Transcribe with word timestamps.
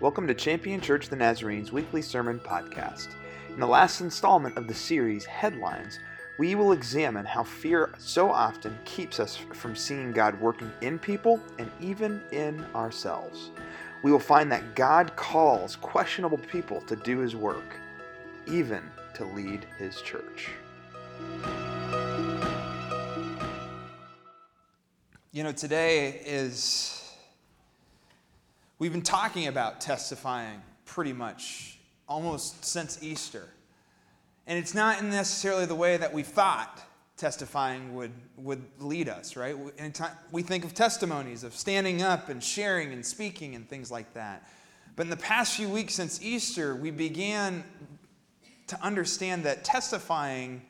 Welcome 0.00 0.26
to 0.28 0.34
Champion 0.34 0.80
Church 0.80 1.10
the 1.10 1.16
Nazarene's 1.16 1.72
weekly 1.72 2.00
sermon 2.00 2.40
podcast. 2.40 3.08
In 3.50 3.60
the 3.60 3.66
last 3.66 4.00
installment 4.00 4.56
of 4.56 4.66
the 4.66 4.72
series, 4.72 5.26
Headlines, 5.26 5.98
we 6.38 6.54
will 6.54 6.72
examine 6.72 7.26
how 7.26 7.44
fear 7.44 7.92
so 7.98 8.32
often 8.32 8.78
keeps 8.86 9.20
us 9.20 9.36
from 9.36 9.76
seeing 9.76 10.12
God 10.12 10.40
working 10.40 10.72
in 10.80 10.98
people 10.98 11.38
and 11.58 11.70
even 11.82 12.22
in 12.32 12.64
ourselves. 12.74 13.50
We 14.02 14.10
will 14.10 14.18
find 14.18 14.50
that 14.50 14.74
God 14.74 15.14
calls 15.16 15.76
questionable 15.76 16.38
people 16.38 16.80
to 16.86 16.96
do 16.96 17.18
his 17.18 17.36
work, 17.36 17.76
even 18.46 18.82
to 19.16 19.26
lead 19.26 19.66
his 19.76 20.00
church. 20.00 20.48
You 25.30 25.42
know, 25.42 25.52
today 25.52 26.22
is 26.24 26.99
We've 28.80 28.90
been 28.90 29.02
talking 29.02 29.46
about 29.46 29.82
testifying 29.82 30.62
pretty 30.86 31.12
much 31.12 31.78
almost 32.08 32.64
since 32.64 33.02
Easter. 33.02 33.46
And 34.46 34.58
it's 34.58 34.72
not 34.72 35.04
necessarily 35.04 35.66
the 35.66 35.74
way 35.74 35.98
that 35.98 36.14
we 36.14 36.22
thought 36.22 36.80
testifying 37.18 37.94
would, 37.94 38.12
would 38.38 38.62
lead 38.78 39.10
us, 39.10 39.36
right? 39.36 39.54
We 40.32 40.40
think 40.40 40.64
of 40.64 40.72
testimonies, 40.72 41.44
of 41.44 41.54
standing 41.54 42.00
up 42.00 42.30
and 42.30 42.42
sharing 42.42 42.94
and 42.94 43.04
speaking 43.04 43.54
and 43.54 43.68
things 43.68 43.90
like 43.90 44.14
that. 44.14 44.48
But 44.96 45.02
in 45.02 45.10
the 45.10 45.16
past 45.18 45.56
few 45.56 45.68
weeks 45.68 45.92
since 45.92 46.22
Easter, 46.22 46.74
we 46.74 46.90
began 46.90 47.62
to 48.68 48.82
understand 48.82 49.44
that 49.44 49.62
testifying, 49.62 50.62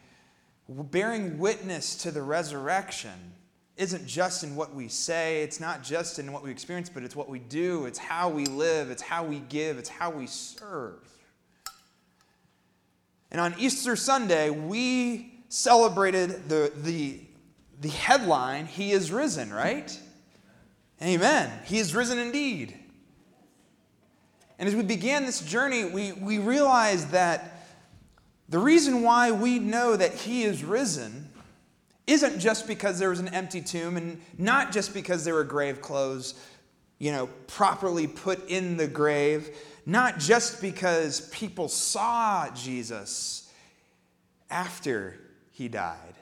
bearing 0.69 1.39
witness 1.39 1.95
to 1.99 2.11
the 2.11 2.23
resurrection, 2.23 3.35
isn't 3.81 4.07
just 4.07 4.45
in 4.45 4.55
what 4.57 4.75
we 4.75 4.89
say, 4.89 5.43
it's 5.43 5.59
not 5.59 5.83
just 5.83 6.19
in 6.19 6.33
what 6.33 6.43
we 6.43 6.51
experience, 6.51 6.91
but 6.91 7.03
it's 7.03 7.17
what 7.17 7.31
we 7.31 7.39
do, 7.39 7.87
it's 7.87 7.99
how 7.99 8.29
we 8.29 8.45
live, 8.45 8.91
it's 8.91 9.01
how 9.01 9.25
we 9.25 9.39
give, 9.49 9.79
it's 9.79 9.89
how 9.89 10.11
we 10.11 10.27
serve. 10.27 10.99
And 13.31 13.41
on 13.41 13.55
Easter 13.59 13.97
Sunday, 13.97 14.51
we 14.51 15.33
celebrated 15.49 16.47
the, 16.47 16.71
the, 16.77 17.21
the 17.81 17.89
headline, 17.89 18.67
He 18.67 18.93
is 18.93 19.11
risen, 19.11 19.51
right? 19.51 19.99
Amen. 21.01 21.51
He 21.65 21.79
is 21.79 21.95
risen 21.95 22.19
indeed. 22.19 22.79
And 24.59 24.69
as 24.69 24.75
we 24.75 24.83
began 24.83 25.25
this 25.25 25.41
journey, 25.41 25.87
we, 25.87 26.13
we 26.13 26.39
realized 26.39 27.13
that 27.13 27.65
the 28.51 28.59
reason 28.59 29.01
why 29.01 29.31
we 29.31 29.59
know 29.59 29.97
that 29.97 30.13
He 30.13 30.43
is 30.43 30.63
risen 30.63 31.20
isn't 32.11 32.41
just 32.41 32.67
because 32.67 32.99
there 32.99 33.11
was 33.11 33.21
an 33.21 33.29
empty 33.29 33.61
tomb 33.61 33.97
and 33.97 34.21
not 34.37 34.73
just 34.73 34.93
because 34.93 35.25
there 35.25 35.35
were 35.35 35.45
grave 35.45 35.81
clothes, 35.81 36.35
you 36.99 37.13
know, 37.13 37.29
properly 37.47 38.07
put 38.07 38.49
in 38.49 38.77
the 38.77 38.89
grave, 38.89 39.57
not 39.87 40.19
just 40.19 40.61
because 40.61 41.29
people 41.31 41.69
saw 41.69 42.51
Jesus 42.51 43.51
after 44.51 45.19
he 45.53 45.69
died, 45.69 46.15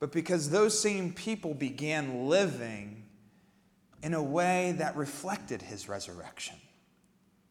but 0.00 0.12
because 0.12 0.50
those 0.50 0.78
same 0.78 1.12
people 1.12 1.54
began 1.54 2.28
living 2.28 3.04
in 4.02 4.12
a 4.12 4.22
way 4.22 4.74
that 4.78 4.94
reflected 4.96 5.62
his 5.62 5.88
resurrection. 5.88 6.56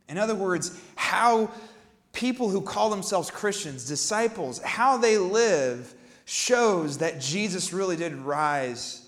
In 0.07 0.19
other 0.19 0.35
words, 0.35 0.79
how 0.95 1.49
people 2.13 2.49
who 2.49 2.61
call 2.61 2.91
themselves 2.91 3.31
Christians, 3.31 3.87
disciples, 3.87 4.61
how 4.61 4.97
they 4.97 5.17
live 5.17 5.95
shows 6.25 6.97
that 6.97 7.21
Jesus 7.21 7.71
really 7.71 7.95
did 7.95 8.15
rise 8.15 9.07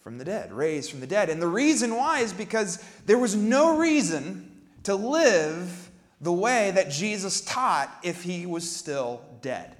from 0.00 0.18
the 0.18 0.24
dead, 0.24 0.52
raised 0.52 0.90
from 0.90 1.00
the 1.00 1.06
dead. 1.06 1.28
And 1.28 1.42
the 1.42 1.48
reason 1.48 1.96
why 1.96 2.20
is 2.20 2.32
because 2.32 2.82
there 3.06 3.18
was 3.18 3.36
no 3.36 3.78
reason 3.78 4.50
to 4.84 4.94
live 4.94 5.90
the 6.20 6.32
way 6.32 6.70
that 6.72 6.90
Jesus 6.90 7.40
taught 7.40 7.90
if 8.02 8.22
he 8.22 8.46
was 8.46 8.68
still 8.68 9.22
dead. 9.40 9.76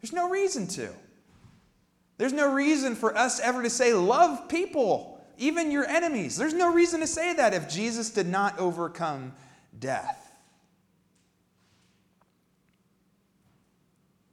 There's 0.00 0.12
no 0.12 0.28
reason 0.28 0.66
to. 0.68 0.90
There's 2.18 2.32
no 2.32 2.52
reason 2.52 2.94
for 2.94 3.16
us 3.16 3.40
ever 3.40 3.62
to 3.62 3.70
say, 3.70 3.92
love 3.92 4.48
people, 4.48 5.24
even 5.38 5.70
your 5.70 5.86
enemies. 5.86 6.36
There's 6.36 6.54
no 6.54 6.72
reason 6.72 7.00
to 7.00 7.06
say 7.06 7.34
that 7.34 7.54
if 7.54 7.68
Jesus 7.68 8.10
did 8.10 8.26
not 8.26 8.58
overcome 8.58 9.32
death. 9.78 10.25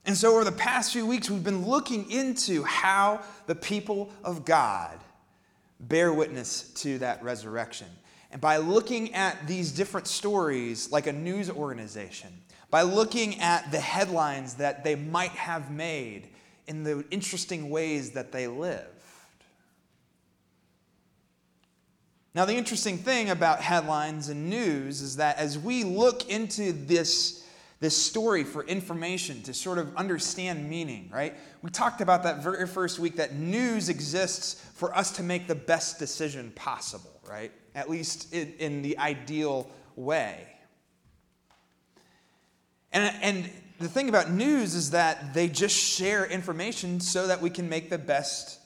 And 0.06 0.16
so, 0.16 0.34
over 0.34 0.44
the 0.44 0.52
past 0.52 0.92
few 0.92 1.06
weeks, 1.06 1.30
we've 1.30 1.44
been 1.44 1.66
looking 1.66 2.10
into 2.10 2.62
how 2.64 3.22
the 3.46 3.54
people 3.54 4.12
of 4.22 4.44
God 4.44 4.98
bear 5.80 6.12
witness 6.12 6.70
to 6.74 6.98
that 6.98 7.22
resurrection. 7.22 7.88
And 8.30 8.40
by 8.40 8.58
looking 8.58 9.14
at 9.14 9.46
these 9.46 9.72
different 9.72 10.06
stories, 10.06 10.90
like 10.92 11.06
a 11.06 11.12
news 11.12 11.48
organization, 11.48 12.28
by 12.70 12.82
looking 12.82 13.40
at 13.40 13.70
the 13.70 13.80
headlines 13.80 14.54
that 14.54 14.84
they 14.84 14.94
might 14.96 15.30
have 15.30 15.70
made 15.70 16.28
in 16.66 16.82
the 16.82 17.04
interesting 17.10 17.70
ways 17.70 18.10
that 18.10 18.32
they 18.32 18.46
lived. 18.46 18.88
Now, 22.34 22.44
the 22.44 22.56
interesting 22.56 22.98
thing 22.98 23.30
about 23.30 23.60
headlines 23.60 24.28
and 24.28 24.50
news 24.50 25.00
is 25.00 25.16
that 25.16 25.38
as 25.38 25.56
we 25.56 25.84
look 25.84 26.28
into 26.28 26.72
this 26.72 27.43
this 27.84 27.94
story 27.94 28.44
for 28.44 28.64
information 28.64 29.42
to 29.42 29.52
sort 29.52 29.76
of 29.76 29.94
understand 29.94 30.70
meaning, 30.70 31.10
right? 31.12 31.34
We 31.60 31.68
talked 31.68 32.00
about 32.00 32.22
that 32.22 32.42
very 32.42 32.66
first 32.66 32.98
week 32.98 33.16
that 33.16 33.34
news 33.34 33.90
exists 33.90 34.54
for 34.72 34.96
us 34.96 35.10
to 35.16 35.22
make 35.22 35.48
the 35.48 35.54
best 35.54 35.98
decision 35.98 36.50
possible, 36.54 37.20
right? 37.28 37.52
At 37.74 37.90
least 37.90 38.32
in, 38.32 38.54
in 38.58 38.80
the 38.80 38.96
ideal 38.96 39.70
way. 39.96 40.48
And, 42.90 43.14
and 43.20 43.50
the 43.78 43.88
thing 43.90 44.08
about 44.08 44.30
news 44.30 44.74
is 44.74 44.92
that 44.92 45.34
they 45.34 45.46
just 45.46 45.76
share 45.76 46.24
information 46.24 47.00
so 47.00 47.26
that 47.26 47.42
we 47.42 47.50
can 47.50 47.68
make 47.68 47.90
the 47.90 47.98
best, 47.98 48.60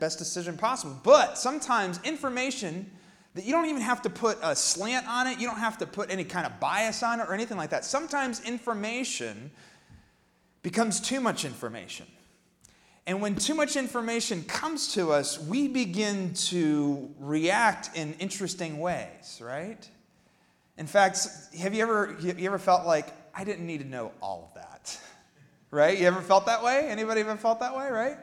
best 0.00 0.18
decision 0.18 0.56
possible. 0.56 0.98
But 1.04 1.36
sometimes 1.36 2.00
information 2.04 2.90
that 3.38 3.44
you 3.44 3.52
don't 3.52 3.66
even 3.66 3.82
have 3.82 4.02
to 4.02 4.10
put 4.10 4.36
a 4.42 4.56
slant 4.56 5.06
on 5.06 5.28
it, 5.28 5.38
you 5.38 5.46
don't 5.46 5.60
have 5.60 5.78
to 5.78 5.86
put 5.86 6.10
any 6.10 6.24
kind 6.24 6.44
of 6.44 6.58
bias 6.58 7.04
on 7.04 7.20
it 7.20 7.28
or 7.28 7.34
anything 7.34 7.56
like 7.56 7.70
that. 7.70 7.84
Sometimes 7.84 8.40
information 8.44 9.52
becomes 10.62 11.00
too 11.00 11.20
much 11.20 11.44
information. 11.44 12.06
And 13.06 13.22
when 13.22 13.36
too 13.36 13.54
much 13.54 13.76
information 13.76 14.42
comes 14.42 14.92
to 14.94 15.12
us, 15.12 15.38
we 15.38 15.68
begin 15.68 16.34
to 16.48 17.08
react 17.20 17.96
in 17.96 18.14
interesting 18.14 18.80
ways, 18.80 19.40
right? 19.40 19.88
In 20.76 20.88
fact, 20.88 21.24
have 21.60 21.74
you 21.74 21.82
ever, 21.82 22.16
have 22.26 22.40
you 22.40 22.46
ever 22.46 22.58
felt 22.58 22.86
like, 22.86 23.06
I 23.32 23.44
didn't 23.44 23.68
need 23.68 23.82
to 23.82 23.86
know 23.86 24.10
all 24.20 24.48
of 24.48 24.54
that? 24.60 25.00
Right? 25.70 25.98
You 25.98 26.06
ever 26.06 26.22
felt 26.22 26.46
that 26.46 26.64
way? 26.64 26.88
Anybody 26.88 27.20
ever 27.20 27.36
felt 27.36 27.60
that 27.60 27.76
way, 27.76 27.90
right? 27.90 28.16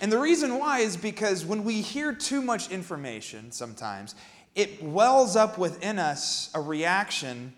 And 0.00 0.10
the 0.10 0.18
reason 0.18 0.58
why 0.58 0.80
is 0.80 0.96
because 0.96 1.44
when 1.44 1.64
we 1.64 1.80
hear 1.80 2.12
too 2.12 2.42
much 2.42 2.70
information 2.70 3.52
sometimes, 3.52 4.14
it 4.54 4.82
wells 4.82 5.36
up 5.36 5.58
within 5.58 5.98
us 5.98 6.50
a 6.54 6.60
reaction. 6.60 7.52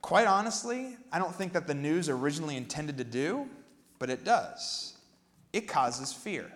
Quite 0.00 0.26
honestly, 0.26 0.96
I 1.10 1.18
don't 1.18 1.34
think 1.34 1.52
that 1.54 1.66
the 1.66 1.74
news 1.74 2.08
originally 2.08 2.56
intended 2.56 2.98
to 2.98 3.04
do, 3.04 3.48
but 3.98 4.10
it 4.10 4.24
does. 4.24 4.94
It 5.52 5.68
causes 5.68 6.12
fear. 6.12 6.50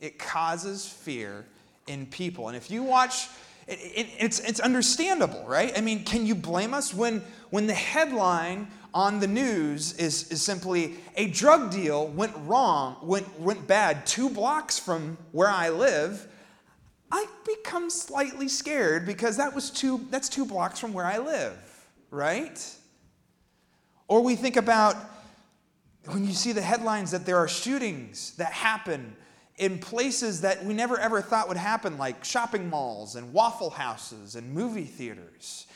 It 0.00 0.18
causes 0.18 0.86
fear 0.86 1.44
in 1.86 2.06
people. 2.06 2.48
And 2.48 2.56
if 2.56 2.70
you 2.70 2.82
watch, 2.82 3.28
it, 3.70 3.78
it, 3.94 4.06
it's, 4.18 4.40
it's 4.40 4.60
understandable, 4.60 5.44
right? 5.46 5.72
I 5.76 5.80
mean, 5.80 6.04
can 6.04 6.26
you 6.26 6.34
blame 6.34 6.74
us 6.74 6.92
when, 6.92 7.22
when 7.50 7.66
the 7.66 7.74
headline 7.74 8.68
on 8.92 9.20
the 9.20 9.28
news 9.28 9.92
is, 9.94 10.30
is 10.32 10.42
simply 10.42 10.96
a 11.16 11.28
drug 11.28 11.70
deal 11.70 12.08
went 12.08 12.32
wrong, 12.38 12.96
went, 13.02 13.38
went 13.40 13.66
bad 13.68 14.04
two 14.06 14.28
blocks 14.28 14.78
from 14.78 15.16
where 15.30 15.48
I 15.48 15.68
live, 15.68 16.26
I 17.12 17.26
become 17.46 17.90
slightly 17.90 18.48
scared 18.48 19.06
because 19.06 19.36
that 19.36 19.54
was 19.54 19.70
two, 19.70 20.06
that's 20.10 20.28
two 20.28 20.44
blocks 20.44 20.80
from 20.80 20.92
where 20.92 21.06
I 21.06 21.18
live, 21.18 21.56
right? 22.10 22.76
Or 24.08 24.20
we 24.20 24.34
think 24.34 24.56
about 24.56 24.96
when 26.06 26.24
you 26.26 26.32
see 26.32 26.50
the 26.50 26.62
headlines 26.62 27.12
that 27.12 27.24
there 27.24 27.36
are 27.36 27.48
shootings 27.48 28.34
that 28.36 28.52
happen 28.52 29.14
in 29.60 29.78
places 29.78 30.40
that 30.40 30.64
we 30.64 30.72
never 30.72 30.98
ever 30.98 31.20
thought 31.20 31.46
would 31.46 31.58
happen, 31.58 31.98
like 31.98 32.24
shopping 32.24 32.68
malls 32.68 33.14
and 33.14 33.32
waffle 33.32 33.68
houses 33.68 34.34
and 34.34 34.52
movie 34.52 34.84
theaters. 34.84 35.66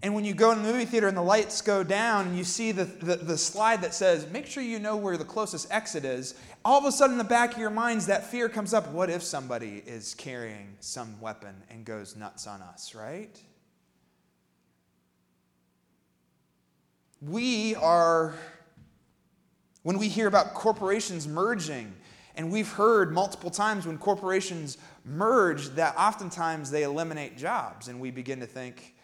And 0.00 0.14
when 0.14 0.24
you 0.24 0.32
go 0.32 0.52
in 0.52 0.62
the 0.62 0.72
movie 0.72 0.84
theater 0.84 1.08
and 1.08 1.16
the 1.16 1.22
lights 1.22 1.60
go 1.60 1.82
down 1.82 2.28
and 2.28 2.38
you 2.38 2.44
see 2.44 2.70
the, 2.70 2.84
the, 2.84 3.16
the, 3.16 3.36
slide 3.36 3.82
that 3.82 3.92
says, 3.92 4.28
make 4.30 4.46
sure 4.46 4.62
you 4.62 4.78
know 4.78 4.96
where 4.96 5.16
the 5.16 5.24
closest 5.24 5.66
exit 5.72 6.04
is, 6.04 6.36
all 6.64 6.78
of 6.78 6.84
a 6.84 6.92
sudden 6.92 7.14
in 7.14 7.18
the 7.18 7.24
back 7.24 7.54
of 7.54 7.58
your 7.58 7.70
minds, 7.70 8.06
that 8.06 8.30
fear 8.30 8.48
comes 8.48 8.72
up. 8.72 8.88
What 8.92 9.10
if 9.10 9.24
somebody 9.24 9.82
is 9.84 10.14
carrying 10.14 10.76
some 10.78 11.20
weapon 11.20 11.56
and 11.68 11.84
goes 11.84 12.14
nuts 12.14 12.46
on 12.46 12.62
us, 12.62 12.94
right? 12.94 13.36
We 17.20 17.74
are, 17.74 18.36
when 19.82 19.98
we 19.98 20.06
hear 20.06 20.28
about 20.28 20.54
corporations 20.54 21.26
merging 21.26 21.92
And 22.38 22.52
we've 22.52 22.70
heard 22.70 23.12
multiple 23.12 23.50
times 23.50 23.84
when 23.84 23.98
corporations 23.98 24.78
merge 25.04 25.70
that 25.70 25.96
oftentimes 25.98 26.70
they 26.70 26.84
eliminate 26.84 27.36
jobs, 27.36 27.88
and 27.88 27.98
we 27.98 28.12
begin 28.12 28.38
to 28.40 28.46
think, 28.46 28.94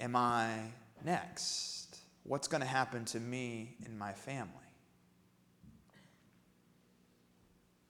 Am 0.00 0.14
I 0.14 0.58
next? 1.04 1.98
What's 2.22 2.48
going 2.48 2.60
to 2.60 2.66
happen 2.66 3.04
to 3.06 3.20
me 3.20 3.76
and 3.84 3.98
my 3.98 4.12
family? 4.12 4.50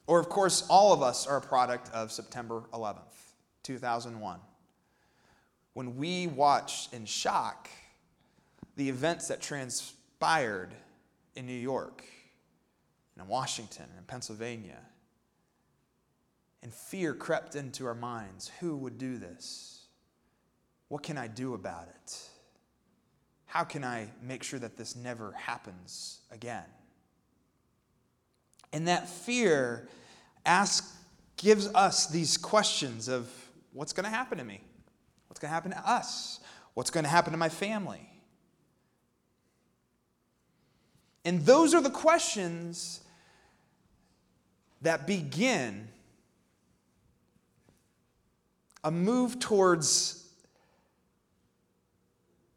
Or, 0.06 0.18
of 0.20 0.28
course, 0.28 0.66
all 0.68 0.92
of 0.92 1.02
us 1.02 1.26
are 1.26 1.36
a 1.36 1.40
product 1.40 1.90
of 1.92 2.10
September 2.10 2.62
11th, 2.72 2.98
2001, 3.62 4.38
when 5.72 5.96
we 5.96 6.26
watched 6.26 6.92
in 6.92 7.04
shock 7.04 7.68
the 8.76 8.88
events 8.88 9.28
that 9.28 9.40
transpired 9.40 10.74
in 11.36 11.46
New 11.46 11.52
York, 11.52 12.04
and 13.14 13.24
in 13.24 13.28
Washington, 13.28 13.84
and 13.90 13.98
in 13.98 14.04
Pennsylvania. 14.04 14.78
And 16.64 16.72
fear 16.72 17.12
crept 17.12 17.56
into 17.56 17.84
our 17.84 17.94
minds. 17.94 18.50
Who 18.60 18.74
would 18.78 18.96
do 18.96 19.18
this? 19.18 19.84
What 20.88 21.02
can 21.02 21.18
I 21.18 21.28
do 21.28 21.52
about 21.52 21.88
it? 21.88 22.18
How 23.44 23.64
can 23.64 23.84
I 23.84 24.08
make 24.22 24.42
sure 24.42 24.58
that 24.58 24.78
this 24.78 24.96
never 24.96 25.32
happens 25.32 26.20
again? 26.32 26.64
And 28.72 28.88
that 28.88 29.10
fear 29.10 29.88
asks, 30.46 30.96
gives 31.36 31.68
us 31.74 32.06
these 32.06 32.38
questions 32.38 33.08
of 33.08 33.30
what's 33.74 33.92
going 33.92 34.04
to 34.04 34.10
happen 34.10 34.38
to 34.38 34.44
me? 34.44 34.62
What's 35.28 35.40
going 35.40 35.50
to 35.50 35.54
happen 35.54 35.72
to 35.72 35.88
us? 35.88 36.40
What's 36.72 36.90
going 36.90 37.04
to 37.04 37.10
happen 37.10 37.32
to 37.32 37.38
my 37.38 37.50
family? 37.50 38.08
And 41.26 41.44
those 41.44 41.74
are 41.74 41.82
the 41.82 41.90
questions 41.90 43.02
that 44.80 45.06
begin 45.06 45.88
a 48.84 48.90
move 48.90 49.40
towards 49.40 50.28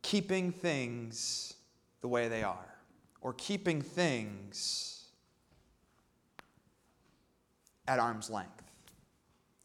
keeping 0.01 0.51
things 0.51 1.56
the 2.01 2.07
way 2.07 2.27
they 2.27 2.44
are, 2.44 2.75
or 3.21 3.33
keeping 3.33 3.81
things 3.81 5.06
at 7.88 8.00
arm's 8.00 8.29
length. 8.29 8.63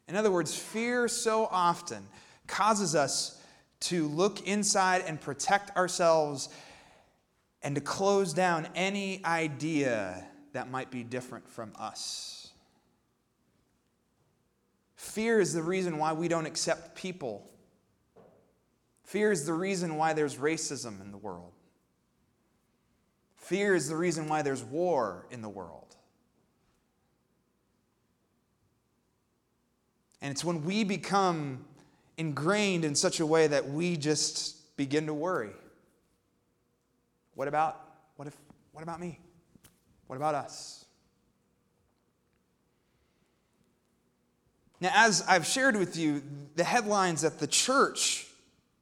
In 0.08 0.16
other 0.16 0.30
words, 0.30 0.56
fear 0.56 1.08
so 1.08 1.48
often 1.50 2.06
causes 2.46 2.94
us 2.94 3.40
to 3.80 4.06
look 4.08 4.46
inside 4.46 5.02
and 5.06 5.20
protect 5.20 5.76
ourselves 5.76 6.48
and 7.62 7.74
to 7.74 7.80
close 7.80 8.32
down 8.32 8.68
any 8.74 9.24
idea 9.24 10.24
that 10.52 10.70
might 10.70 10.90
be 10.90 11.02
different 11.02 11.48
from 11.48 11.72
us. 11.78 12.41
Fear 15.02 15.40
is 15.40 15.52
the 15.52 15.62
reason 15.62 15.98
why 15.98 16.12
we 16.12 16.28
don't 16.28 16.46
accept 16.46 16.94
people. 16.94 17.50
Fear 19.02 19.32
is 19.32 19.44
the 19.44 19.52
reason 19.52 19.96
why 19.96 20.12
there's 20.12 20.36
racism 20.36 21.00
in 21.00 21.10
the 21.10 21.18
world. 21.18 21.50
Fear 23.34 23.74
is 23.74 23.88
the 23.88 23.96
reason 23.96 24.28
why 24.28 24.42
there's 24.42 24.62
war 24.62 25.26
in 25.32 25.42
the 25.42 25.48
world. 25.48 25.96
And 30.22 30.30
it's 30.30 30.44
when 30.44 30.64
we 30.64 30.84
become 30.84 31.64
ingrained 32.16 32.84
in 32.84 32.94
such 32.94 33.18
a 33.18 33.26
way 33.26 33.48
that 33.48 33.68
we 33.68 33.96
just 33.96 34.76
begin 34.76 35.06
to 35.06 35.14
worry. 35.14 35.50
What 37.34 37.48
about 37.48 37.80
what 38.14 38.28
if 38.28 38.36
what 38.70 38.82
about 38.82 39.00
me? 39.00 39.18
What 40.06 40.14
about 40.14 40.36
us? 40.36 40.84
Now, 44.82 44.90
as 44.94 45.22
I've 45.28 45.46
shared 45.46 45.76
with 45.76 45.96
you, 45.96 46.24
the 46.56 46.64
headlines 46.64 47.22
that 47.22 47.38
the 47.38 47.46
church 47.46 48.26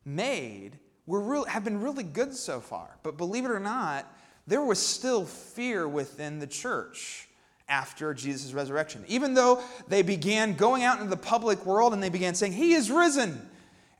made 0.02 0.78
were 1.04 1.46
have 1.46 1.62
been 1.62 1.82
really 1.82 2.04
good 2.04 2.34
so 2.34 2.58
far. 2.58 2.88
But 3.02 3.18
believe 3.18 3.44
it 3.44 3.50
or 3.50 3.60
not, 3.60 4.10
there 4.46 4.64
was 4.64 4.78
still 4.78 5.26
fear 5.26 5.86
within 5.86 6.38
the 6.38 6.46
church 6.46 7.28
after 7.68 8.14
Jesus' 8.14 8.54
resurrection. 8.54 9.04
Even 9.08 9.34
though 9.34 9.62
they 9.88 10.00
began 10.00 10.54
going 10.54 10.84
out 10.84 11.00
into 11.00 11.10
the 11.10 11.18
public 11.18 11.66
world 11.66 11.92
and 11.92 12.02
they 12.02 12.08
began 12.08 12.34
saying, 12.34 12.54
He 12.54 12.72
is 12.72 12.90
risen. 12.90 13.50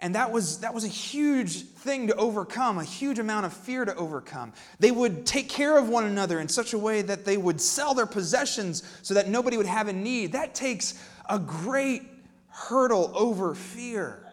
And 0.03 0.15
that 0.15 0.33
was, 0.33 0.61
that 0.61 0.73
was 0.73 0.85
a 0.85 0.89
huge 0.89 1.65
thing 1.65 2.07
to 2.07 2.15
overcome, 2.15 2.79
a 2.79 2.85
huge 2.85 3.19
amount 3.19 3.45
of 3.45 3.53
fear 3.53 3.85
to 3.85 3.95
overcome. 3.97 4.55
They 4.79 4.91
would 4.91 5.27
take 5.27 5.51
care 5.51 5.77
of 5.77 5.91
one 5.91 6.07
another 6.07 6.41
in 6.41 6.49
such 6.49 6.73
a 6.73 6.79
way 6.79 7.03
that 7.03 7.27
they 7.27 7.37
would 7.37 7.61
sell 7.61 7.93
their 7.93 8.07
possessions 8.07 8.83
so 9.03 9.13
that 9.13 9.29
nobody 9.29 9.59
would 9.59 9.67
have 9.67 9.89
a 9.89 9.93
need. 9.93 10.33
That 10.33 10.55
takes 10.55 10.95
a 11.31 11.39
great 11.39 12.03
hurdle 12.49 13.13
over 13.15 13.55
fear. 13.55 14.27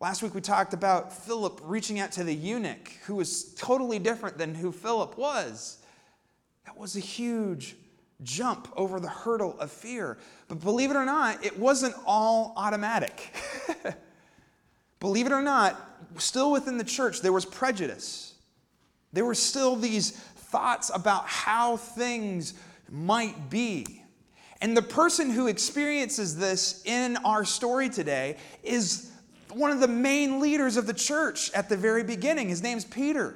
Last 0.00 0.22
week 0.22 0.34
we 0.34 0.40
talked 0.40 0.72
about 0.72 1.12
Philip 1.12 1.60
reaching 1.62 2.00
out 2.00 2.12
to 2.12 2.24
the 2.24 2.34
eunuch, 2.34 2.88
who 3.06 3.14
was 3.14 3.54
totally 3.54 3.98
different 3.98 4.38
than 4.38 4.54
who 4.54 4.72
Philip 4.72 5.16
was. 5.18 5.78
That 6.64 6.76
was 6.78 6.96
a 6.96 7.00
huge 7.00 7.76
jump 8.22 8.68
over 8.74 8.98
the 9.00 9.08
hurdle 9.08 9.58
of 9.60 9.70
fear. 9.70 10.18
But 10.48 10.60
believe 10.60 10.90
it 10.90 10.96
or 10.96 11.04
not, 11.04 11.44
it 11.44 11.58
wasn't 11.58 11.94
all 12.06 12.54
automatic. 12.56 13.34
believe 15.00 15.26
it 15.26 15.32
or 15.32 15.42
not, 15.42 15.78
still 16.16 16.50
within 16.50 16.78
the 16.78 16.84
church, 16.84 17.20
there 17.20 17.32
was 17.32 17.44
prejudice. 17.44 18.34
There 19.12 19.26
were 19.26 19.34
still 19.34 19.76
these 19.76 20.12
thoughts 20.12 20.90
about 20.94 21.26
how 21.26 21.76
things 21.76 22.54
might 22.88 23.50
be. 23.50 24.03
And 24.64 24.74
the 24.74 24.80
person 24.80 25.28
who 25.28 25.46
experiences 25.46 26.38
this 26.38 26.82
in 26.86 27.18
our 27.18 27.44
story 27.44 27.90
today 27.90 28.38
is 28.62 29.10
one 29.52 29.70
of 29.70 29.78
the 29.78 29.88
main 29.88 30.40
leaders 30.40 30.78
of 30.78 30.86
the 30.86 30.94
church 30.94 31.52
at 31.52 31.68
the 31.68 31.76
very 31.76 32.02
beginning. 32.02 32.48
His 32.48 32.62
name's 32.62 32.86
Peter. 32.86 33.34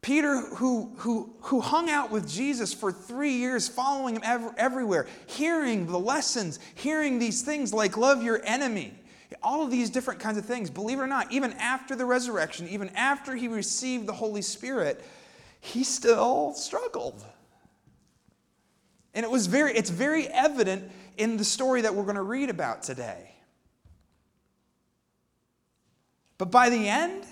Peter, 0.00 0.40
who, 0.54 0.92
who, 0.98 1.34
who 1.40 1.60
hung 1.60 1.90
out 1.90 2.12
with 2.12 2.30
Jesus 2.30 2.72
for 2.72 2.92
three 2.92 3.32
years, 3.32 3.66
following 3.66 4.14
him 4.14 4.22
ever, 4.24 4.54
everywhere, 4.56 5.08
hearing 5.26 5.88
the 5.88 5.98
lessons, 5.98 6.60
hearing 6.76 7.18
these 7.18 7.42
things 7.42 7.74
like 7.74 7.96
love 7.96 8.22
your 8.22 8.40
enemy, 8.44 8.94
all 9.42 9.64
of 9.64 9.72
these 9.72 9.90
different 9.90 10.20
kinds 10.20 10.38
of 10.38 10.44
things. 10.44 10.70
Believe 10.70 11.00
it 11.00 11.02
or 11.02 11.08
not, 11.08 11.32
even 11.32 11.54
after 11.54 11.96
the 11.96 12.04
resurrection, 12.04 12.68
even 12.68 12.88
after 12.90 13.34
he 13.34 13.48
received 13.48 14.06
the 14.06 14.12
Holy 14.12 14.42
Spirit, 14.42 15.04
he 15.58 15.82
still 15.82 16.54
struggled. 16.54 17.24
And 19.14 19.24
it 19.24 19.30
was 19.30 19.46
very, 19.46 19.72
it's 19.74 19.90
very 19.90 20.26
evident 20.28 20.90
in 21.16 21.36
the 21.36 21.44
story 21.44 21.82
that 21.82 21.94
we're 21.94 22.04
going 22.04 22.16
to 22.16 22.22
read 22.22 22.50
about 22.50 22.82
today. 22.82 23.34
But 26.38 26.50
by 26.50 26.70
the 26.70 26.88
end, 26.88 27.24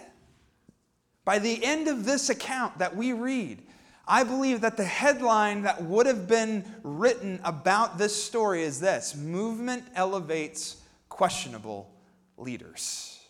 by 1.24 1.38
the 1.38 1.64
end 1.64 1.88
of 1.88 2.04
this 2.04 2.30
account 2.30 2.78
that 2.78 2.96
we 2.96 3.12
read, 3.12 3.62
I 4.06 4.24
believe 4.24 4.62
that 4.62 4.76
the 4.76 4.84
headline 4.84 5.62
that 5.62 5.82
would 5.82 6.06
have 6.06 6.26
been 6.26 6.64
written 6.82 7.40
about 7.44 7.98
this 7.98 8.20
story 8.20 8.62
is 8.62 8.80
this 8.80 9.14
Movement 9.14 9.84
elevates 9.94 10.76
questionable 11.08 11.90
leaders. 12.36 13.20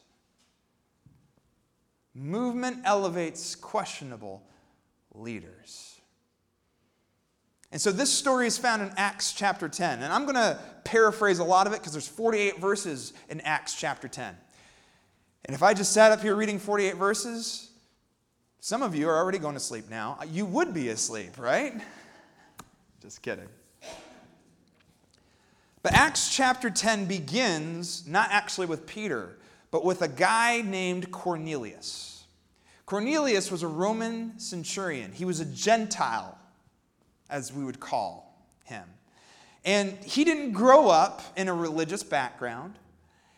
Movement 2.15 2.81
elevates 2.85 3.55
questionable 3.55 4.43
leaders. 5.15 5.90
And 7.73 7.81
so 7.81 7.93
this 7.93 8.13
story 8.13 8.47
is 8.47 8.59
found 8.59 8.83
in 8.83 8.91
Acts 8.97 9.33
chapter 9.33 9.69
10. 9.69 10.03
And 10.03 10.13
I'm 10.13 10.25
going 10.25 10.35
to 10.35 10.59
paraphrase 10.85 11.39
a 11.39 11.45
lot 11.45 11.67
of 11.67 11.73
it 11.73 11.79
because 11.79 11.93
there's 11.93 12.09
48 12.09 12.59
verses 12.59 13.13
in 13.29 13.41
Acts 13.43 13.75
chapter 13.75 14.09
10. 14.09 14.37
And 15.45 15.55
if 15.55 15.63
I 15.63 15.73
just 15.75 15.93
sat 15.93 16.13
up 16.13 16.21
here 16.21 16.35
reading 16.35 16.59
48 16.59 16.97
verses, 16.97 17.71
some 18.59 18.83
of 18.83 18.95
you 18.95 19.09
are 19.09 19.17
already 19.17 19.39
going 19.39 19.55
to 19.55 19.61
sleep 19.61 19.89
now. 19.89 20.19
You 20.31 20.47
would 20.47 20.75
be 20.75 20.89
asleep, 20.89 21.39
right? 21.39 21.75
Just 23.01 23.23
kidding. 23.23 23.49
But 25.83 25.95
Acts 25.95 26.35
chapter 26.35 26.71
10 26.71 27.07
begins 27.07 28.07
not 28.07 28.29
actually 28.31 28.67
with 28.67 28.87
Peter, 28.87 29.39
but 29.71 29.85
with 29.85 30.03
a 30.03 30.09
guy 30.09 30.61
named 30.61 31.11
Cornelius. 31.11 32.25
Cornelius 32.85 33.51
was 33.51 33.63
a 33.63 33.69
Roman 33.69 34.39
centurion, 34.39 35.13
he 35.13 35.25
was 35.25 35.41
a 35.41 35.45
Gentile, 35.45 36.37
as 37.31 37.53
we 37.53 37.65
would 37.65 37.81
call 37.81 38.35
him. 38.65 38.85
And 39.65 39.97
he 40.05 40.25
didn't 40.25 40.53
grow 40.53 40.89
up 40.89 41.23
in 41.37 41.49
a 41.49 41.55
religious 41.55 42.03
background. 42.03 42.75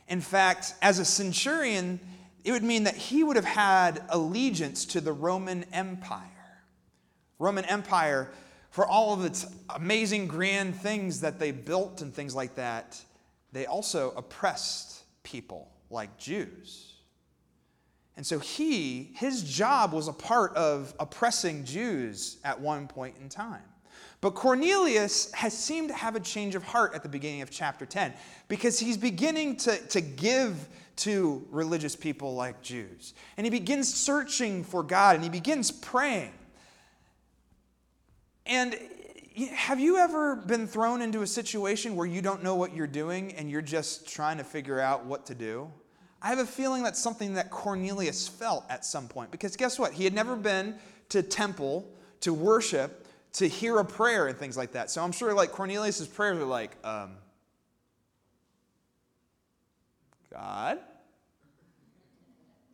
In 0.08 0.20
fact, 0.20 0.74
as 0.82 0.98
a 0.98 1.04
centurion, 1.04 1.98
it 2.44 2.52
would 2.52 2.62
mean 2.62 2.84
that 2.84 2.96
he 2.96 3.24
would 3.24 3.36
have 3.36 3.44
had 3.44 4.04
allegiance 4.08 4.84
to 4.86 5.00
the 5.00 5.12
Roman 5.12 5.64
Empire. 5.72 6.28
Roman 7.38 7.64
Empire, 7.64 8.30
for 8.70 8.86
all 8.86 9.12
of 9.14 9.24
its 9.24 9.46
amazing 9.74 10.28
grand 10.28 10.76
things 10.76 11.20
that 11.20 11.38
they 11.38 11.50
built 11.50 12.02
and 12.02 12.14
things 12.14 12.34
like 12.34 12.54
that, 12.54 13.00
they 13.52 13.66
also 13.66 14.12
oppressed 14.16 15.02
people 15.22 15.68
like 15.90 16.16
Jews. 16.18 16.94
And 18.16 18.26
so 18.26 18.38
he, 18.38 19.10
his 19.14 19.42
job 19.42 19.92
was 19.92 20.08
a 20.08 20.12
part 20.12 20.54
of 20.54 20.94
oppressing 21.00 21.64
Jews 21.64 22.38
at 22.44 22.60
one 22.60 22.86
point 22.86 23.16
in 23.20 23.28
time. 23.28 23.62
But 24.22 24.34
Cornelius 24.36 25.32
has 25.32 25.52
seemed 25.52 25.88
to 25.88 25.94
have 25.94 26.14
a 26.14 26.20
change 26.20 26.54
of 26.54 26.62
heart 26.62 26.94
at 26.94 27.02
the 27.02 27.08
beginning 27.08 27.42
of 27.42 27.50
chapter 27.50 27.84
10 27.84 28.14
because 28.46 28.78
he's 28.78 28.96
beginning 28.96 29.56
to, 29.56 29.76
to 29.88 30.00
give 30.00 30.68
to 30.94 31.44
religious 31.50 31.96
people 31.96 32.36
like 32.36 32.62
Jews. 32.62 33.14
And 33.36 33.44
he 33.44 33.50
begins 33.50 33.92
searching 33.92 34.62
for 34.62 34.84
God 34.84 35.16
and 35.16 35.24
he 35.24 35.28
begins 35.28 35.72
praying. 35.72 36.32
And 38.46 38.78
have 39.50 39.80
you 39.80 39.96
ever 39.96 40.36
been 40.36 40.68
thrown 40.68 41.02
into 41.02 41.22
a 41.22 41.26
situation 41.26 41.96
where 41.96 42.06
you 42.06 42.22
don't 42.22 42.44
know 42.44 42.54
what 42.54 42.76
you're 42.76 42.86
doing 42.86 43.32
and 43.32 43.50
you're 43.50 43.60
just 43.60 44.08
trying 44.08 44.38
to 44.38 44.44
figure 44.44 44.78
out 44.78 45.04
what 45.04 45.26
to 45.26 45.34
do? 45.34 45.68
I 46.20 46.28
have 46.28 46.38
a 46.38 46.46
feeling 46.46 46.84
that's 46.84 47.02
something 47.02 47.34
that 47.34 47.50
Cornelius 47.50 48.28
felt 48.28 48.64
at 48.68 48.84
some 48.84 49.08
point 49.08 49.32
because 49.32 49.56
guess 49.56 49.80
what? 49.80 49.92
He 49.92 50.04
had 50.04 50.14
never 50.14 50.36
been 50.36 50.76
to 51.08 51.24
temple 51.24 51.90
to 52.20 52.32
worship 52.32 53.01
to 53.34 53.48
hear 53.48 53.78
a 53.78 53.84
prayer 53.84 54.26
and 54.26 54.36
things 54.36 54.56
like 54.56 54.72
that. 54.72 54.90
So 54.90 55.02
I'm 55.02 55.12
sure 55.12 55.32
like 55.34 55.52
Cornelius's 55.52 56.08
prayers 56.08 56.38
are 56.38 56.44
like, 56.44 56.76
um, 56.84 57.12
God, 60.30 60.78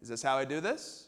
is 0.03 0.09
this 0.09 0.23
how 0.23 0.37
I 0.37 0.45
do 0.45 0.61
this? 0.61 1.07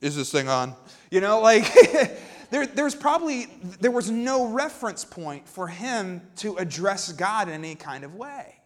Is 0.00 0.16
this 0.16 0.32
thing 0.32 0.48
on? 0.48 0.74
You 1.10 1.20
know, 1.20 1.40
like 1.40 1.70
there, 2.50 2.66
there's 2.66 2.94
probably 2.94 3.46
there 3.80 3.90
was 3.90 4.10
no 4.10 4.46
reference 4.48 5.04
point 5.04 5.46
for 5.46 5.68
him 5.68 6.22
to 6.36 6.56
address 6.56 7.12
God 7.12 7.48
in 7.48 7.54
any 7.54 7.74
kind 7.74 8.04
of 8.04 8.14
way. 8.14 8.56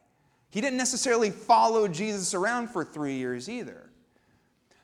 He 0.51 0.61
didn't 0.61 0.79
necessarily 0.79 1.31
follow 1.31 1.89
Jesus 1.89 2.33
around 2.33 2.69
for 2.69 2.85
three 2.85 3.15
years 3.15 3.49
either. 3.49 3.91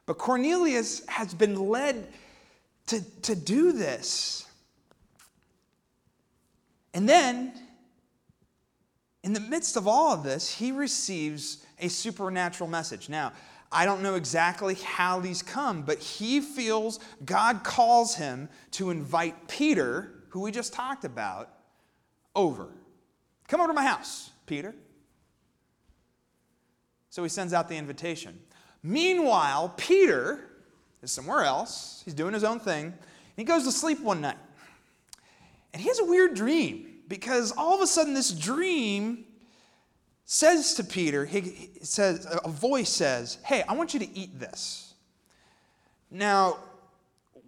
But 0.06 0.18
Cornelius 0.18 1.06
has 1.06 1.32
been 1.32 1.68
led 1.68 2.08
to, 2.87 3.00
to 3.22 3.34
do 3.34 3.72
this. 3.72 4.46
And 6.92 7.08
then, 7.08 7.52
in 9.22 9.32
the 9.32 9.40
midst 9.40 9.76
of 9.76 9.87
all 9.87 10.12
of 10.12 10.22
this, 10.22 10.52
he 10.52 10.72
receives 10.72 11.64
a 11.78 11.88
supernatural 11.88 12.68
message. 12.68 13.08
Now, 13.08 13.32
I 13.72 13.84
don't 13.84 14.02
know 14.02 14.16
exactly 14.16 14.75
how 14.75 15.20
these 15.20 15.42
come, 15.42 15.82
but 15.82 15.99
he 15.99 16.40
feels 16.40 16.99
God 17.25 17.62
calls 17.62 18.16
him 18.16 18.49
to 18.72 18.90
invite 18.90 19.46
Peter, 19.46 20.12
who 20.30 20.40
we 20.40 20.50
just 20.50 20.72
talked 20.72 21.04
about, 21.04 21.50
over. 22.34 22.68
Come 23.46 23.60
over 23.60 23.68
to 23.68 23.75
my 23.75 23.84
house, 23.84 24.30
Peter. 24.46 24.75
So 27.10 27.22
he 27.22 27.28
sends 27.28 27.52
out 27.52 27.68
the 27.68 27.76
invitation. 27.76 28.40
Meanwhile, 28.82 29.75
Peter 29.76 30.50
is 31.02 31.12
somewhere 31.12 31.42
else. 31.42 32.02
He's 32.04 32.14
doing 32.14 32.35
his 32.35 32.45
own 32.45 32.61
thing. 32.61 32.95
he 33.37 33.45
goes 33.45 33.64
to 33.64 33.73
sleep 33.73 34.00
one 34.00 34.21
night. 34.21 34.38
And 35.73 35.80
he 35.80 35.88
has 35.88 35.99
a 35.99 36.04
weird 36.04 36.35
dream 36.35 36.87
because 37.09 37.52
all 37.52 37.75
of 37.75 37.80
a 37.80 37.87
sudden, 37.87 38.14
this 38.14 38.30
dream 38.30 39.25
says 40.25 40.75
to 40.75 40.85
Peter, 40.85 41.25
he 41.25 41.71
says, 41.83 42.26
a 42.45 42.49
voice 42.49 42.88
says, 42.88 43.38
Hey, 43.45 43.62
I 43.69 43.75
want 43.75 43.95
you 43.95 44.00
to 44.00 44.19
eat 44.19 44.38
this. 44.38 44.95
Now, 46.11 46.59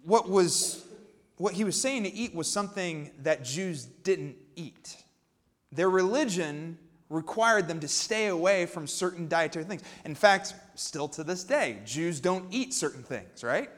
what 0.03 0.29
was 0.29 0.85
what 1.37 1.53
he 1.53 1.63
was 1.63 1.79
saying 1.79 2.03
to 2.03 2.13
eat 2.13 2.33
was 2.35 2.49
something 2.49 3.11
that 3.23 3.43
Jews 3.43 3.85
didn't 3.85 4.35
eat. 4.55 4.97
Their 5.71 5.89
religion 5.89 6.77
required 7.09 7.67
them 7.67 7.79
to 7.79 7.87
stay 7.87 8.27
away 8.27 8.65
from 8.65 8.87
certain 8.87 9.27
dietary 9.27 9.65
things. 9.65 9.81
In 10.05 10.15
fact, 10.15 10.53
still 10.75 11.07
to 11.09 11.23
this 11.23 11.43
day, 11.43 11.79
Jews 11.85 12.19
don't 12.19 12.45
eat 12.51 12.73
certain 12.73 13.03
things, 13.03 13.43
right? 13.43 13.69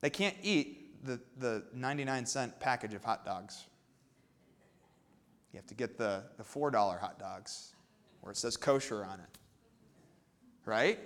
They 0.00 0.10
can't 0.10 0.36
eat 0.42 1.04
the, 1.04 1.20
the 1.38 1.64
99 1.74 2.26
cent 2.26 2.60
package 2.60 2.94
of 2.94 3.04
hot 3.04 3.24
dogs. 3.24 3.64
You 5.52 5.58
have 5.58 5.66
to 5.66 5.74
get 5.74 5.98
the, 5.98 6.24
the 6.38 6.44
$4 6.44 7.00
hot 7.00 7.18
dogs 7.18 7.72
where 8.20 8.32
it 8.32 8.36
says 8.36 8.56
kosher 8.56 9.04
on 9.04 9.20
it, 9.20 9.38
right? 10.64 10.98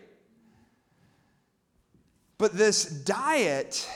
But 2.39 2.53
this 2.53 2.85
diet, 2.85 3.89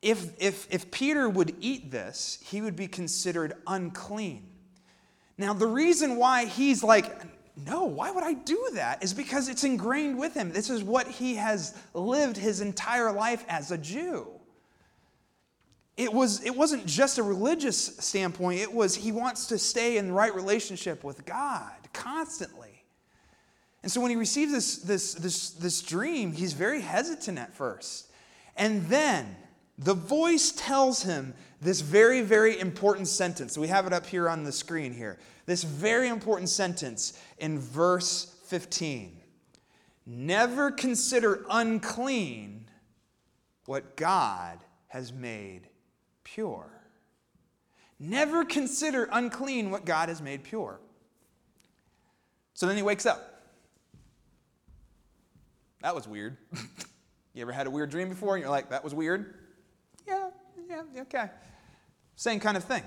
if, 0.00 0.40
if, 0.40 0.66
if 0.70 0.90
Peter 0.90 1.28
would 1.28 1.54
eat 1.60 1.90
this, 1.90 2.38
he 2.44 2.60
would 2.60 2.76
be 2.76 2.86
considered 2.86 3.54
unclean. 3.66 4.48
Now, 5.38 5.54
the 5.54 5.66
reason 5.66 6.16
why 6.16 6.44
he's 6.44 6.84
like, 6.84 7.31
no, 7.56 7.84
why 7.84 8.10
would 8.10 8.24
I 8.24 8.32
do 8.32 8.70
that? 8.74 9.02
Is 9.02 9.12
because 9.12 9.48
it's 9.48 9.64
ingrained 9.64 10.18
with 10.18 10.34
him. 10.34 10.52
This 10.52 10.70
is 10.70 10.82
what 10.82 11.06
he 11.06 11.34
has 11.34 11.76
lived 11.92 12.36
his 12.36 12.60
entire 12.60 13.12
life 13.12 13.44
as 13.48 13.70
a 13.70 13.78
Jew. 13.78 14.28
It, 15.96 16.12
was, 16.12 16.42
it 16.44 16.56
wasn't 16.56 16.86
just 16.86 17.18
a 17.18 17.22
religious 17.22 17.78
standpoint, 17.98 18.60
it 18.60 18.72
was 18.72 18.94
he 18.94 19.12
wants 19.12 19.46
to 19.48 19.58
stay 19.58 19.98
in 19.98 20.12
right 20.12 20.34
relationship 20.34 21.04
with 21.04 21.26
God 21.26 21.72
constantly. 21.92 22.84
And 23.82 23.92
so 23.92 24.00
when 24.00 24.10
he 24.10 24.16
receives 24.16 24.52
this, 24.52 24.76
this, 24.78 25.14
this, 25.14 25.50
this 25.50 25.82
dream, 25.82 26.32
he's 26.32 26.54
very 26.54 26.80
hesitant 26.80 27.38
at 27.38 27.52
first. 27.52 28.10
And 28.56 28.86
then 28.86 29.36
the 29.84 29.94
voice 29.94 30.52
tells 30.52 31.02
him 31.02 31.34
this 31.60 31.80
very, 31.80 32.20
very 32.22 32.58
important 32.58 33.08
sentence. 33.08 33.56
We 33.56 33.68
have 33.68 33.86
it 33.86 33.92
up 33.92 34.06
here 34.06 34.28
on 34.28 34.44
the 34.44 34.52
screen 34.52 34.92
here. 34.92 35.18
This 35.46 35.62
very 35.64 36.08
important 36.08 36.48
sentence 36.48 37.18
in 37.38 37.58
verse 37.58 38.36
15. 38.46 39.18
Never 40.06 40.70
consider 40.70 41.44
unclean 41.48 42.68
what 43.66 43.96
God 43.96 44.58
has 44.88 45.12
made 45.12 45.68
pure. 46.24 46.68
Never 47.98 48.44
consider 48.44 49.08
unclean 49.12 49.70
what 49.70 49.84
God 49.84 50.08
has 50.08 50.20
made 50.20 50.42
pure. 50.42 50.80
So 52.54 52.66
then 52.66 52.76
he 52.76 52.82
wakes 52.82 53.06
up. 53.06 53.42
That 55.82 55.94
was 55.94 56.06
weird. 56.06 56.36
you 57.34 57.42
ever 57.42 57.52
had 57.52 57.66
a 57.66 57.70
weird 57.70 57.90
dream 57.90 58.08
before 58.08 58.34
and 58.34 58.42
you're 58.42 58.50
like, 58.50 58.70
that 58.70 58.84
was 58.84 58.94
weird? 58.94 59.41
Yeah, 60.06 60.30
yeah, 60.68 61.02
okay. 61.02 61.30
Same 62.16 62.40
kind 62.40 62.56
of 62.56 62.64
thing. 62.64 62.82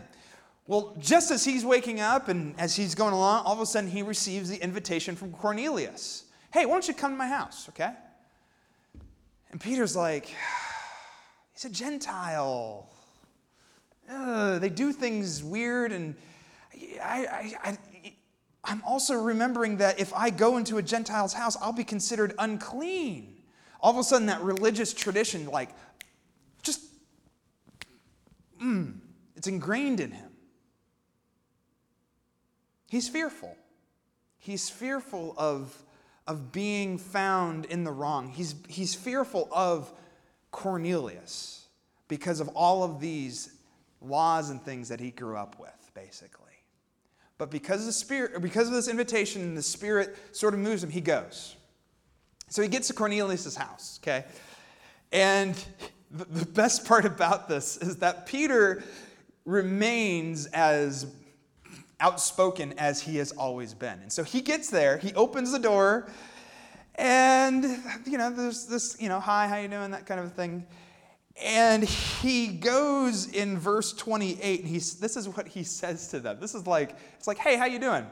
Well, 0.67 0.95
just 1.00 1.29
as 1.29 1.45
he's 1.45 1.63
waking 1.63 2.00
up 2.00 2.27
and 2.27 2.60
as 2.60 2.75
he's 2.75 2.95
going 2.95 3.13
along, 3.13 3.45
all 3.45 3.53
of 3.53 3.60
a 3.60 3.65
sudden 3.65 3.89
he 3.89 4.01
receives 4.01 4.50
the 4.50 4.57
invitation 4.57 5.15
from 5.15 5.31
Cornelius. 5.31 6.24
Hey, 6.51 6.65
why 6.65 6.74
don't 6.74 6.88
you 6.88 6.93
come 6.93 7.12
to 7.12 7.17
my 7.17 7.27
house, 7.27 7.69
okay? 7.69 7.91
And 9.51 9.62
Peter's 9.62 9.95
like, 9.95 10.25
he's 11.53 11.65
a 11.65 11.69
Gentile. 11.69 12.89
Uh, 14.10 14.60
they 14.60 14.69
do 14.69 14.91
things 14.91 15.43
weird, 15.43 15.91
and 15.91 16.15
I, 17.01 17.53
I, 17.63 17.69
I, 17.69 17.77
I'm 18.63 18.81
also 18.86 19.15
remembering 19.15 19.77
that 19.77 20.00
if 20.00 20.13
I 20.13 20.29
go 20.29 20.57
into 20.57 20.77
a 20.77 20.81
Gentile's 20.81 21.34
house, 21.34 21.57
I'll 21.62 21.74
be 21.74 21.84
considered 21.84 22.34
unclean. 22.39 23.36
All 23.81 23.91
of 23.91 23.98
a 23.98 24.03
sudden, 24.03 24.27
that 24.27 24.41
religious 24.41 24.93
tradition, 24.93 25.45
like, 25.48 25.69
mm, 28.65 28.93
it's 29.36 29.48
ingrained 29.48 30.00
in 30.00 30.12
him. 30.12 30.31
He's 32.89 33.07
fearful. 33.10 33.55
He's 34.38 34.69
fearful 34.69 35.36
of, 35.38 35.75
of 36.27 36.51
being 36.51 36.98
found 36.98 37.65
in 37.65 37.84
the 37.84 37.91
wrong. 37.91 38.29
He's, 38.29 38.55
he's 38.67 38.95
fearful 38.95 39.50
of 39.51 39.91
Cornelius 40.51 41.67
because 42.07 42.39
of 42.39 42.48
all 42.50 42.84
of 42.84 43.00
these 43.00 43.55
laws 44.01 44.50
and 44.50 44.62
things 44.62 44.89
that 44.89 45.00
he 45.00 45.12
grew 45.12 45.36
up 45.36 45.60
with, 45.60 45.91
basically. 45.93 46.45
But 47.38 47.51
because 47.51 47.81
of 47.81 47.88
the 47.88 47.93
spirit, 47.93 48.41
because 48.41 48.67
of 48.67 48.74
this 48.74 48.88
invitation, 48.88 49.41
and 49.41 49.57
the 49.57 49.63
spirit 49.63 50.15
sort 50.31 50.53
of 50.53 50.60
moves 50.60 50.84
him, 50.84 50.89
he 50.89 51.01
goes. 51.01 51.55
So 52.50 52.62
he 52.62 52.67
gets 52.67 52.88
to 52.88 52.93
Cornelius' 52.93 53.55
house, 53.55 54.00
okay? 54.01 54.25
And 55.12 55.55
the 56.12 56.45
best 56.45 56.85
part 56.85 57.05
about 57.05 57.47
this 57.47 57.77
is 57.77 57.97
that 57.97 58.25
Peter 58.25 58.83
remains 59.45 60.45
as 60.47 61.07
outspoken 62.00 62.74
as 62.77 63.01
he 63.01 63.17
has 63.17 63.31
always 63.31 63.74
been. 63.74 64.00
And 64.00 64.12
so 64.12 64.24
he 64.24 64.41
gets 64.41 64.69
there, 64.69 64.97
he 64.97 65.13
opens 65.13 65.51
the 65.51 65.59
door, 65.59 66.07
and 66.95 67.63
you 68.05 68.17
know, 68.17 68.29
there's 68.29 68.65
this, 68.65 68.97
you 69.00 69.09
know, 69.09 69.19
hi, 69.19 69.47
how 69.47 69.57
you 69.57 69.67
doing, 69.67 69.91
that 69.91 70.05
kind 70.05 70.19
of 70.19 70.33
thing. 70.33 70.65
And 71.41 71.83
he 71.83 72.47
goes 72.47 73.27
in 73.27 73.57
verse 73.57 73.91
28, 73.91 74.62
and 74.62 74.69
he's, 74.69 74.95
this 74.95 75.17
is 75.17 75.27
what 75.27 75.47
he 75.47 75.63
says 75.63 76.07
to 76.09 76.19
them. 76.21 76.38
This 76.39 76.55
is 76.55 76.65
like, 76.65 76.95
it's 77.17 77.27
like, 77.27 77.38
hey, 77.38 77.57
how 77.57 77.65
you 77.65 77.79
doing? 77.79 78.05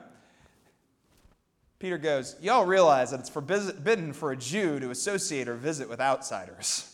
Peter 1.80 1.98
goes, 1.98 2.36
Y'all 2.42 2.66
realize 2.66 3.12
that 3.12 3.22
it's 3.22 3.30
forbidden 3.30 4.14
for 4.14 4.32
a 4.32 4.38
Jew 4.38 4.80
to 4.80 4.90
associate 4.90 5.48
or 5.48 5.56
visit 5.56 5.90
with 5.90 6.00
outsiders. 6.00 6.93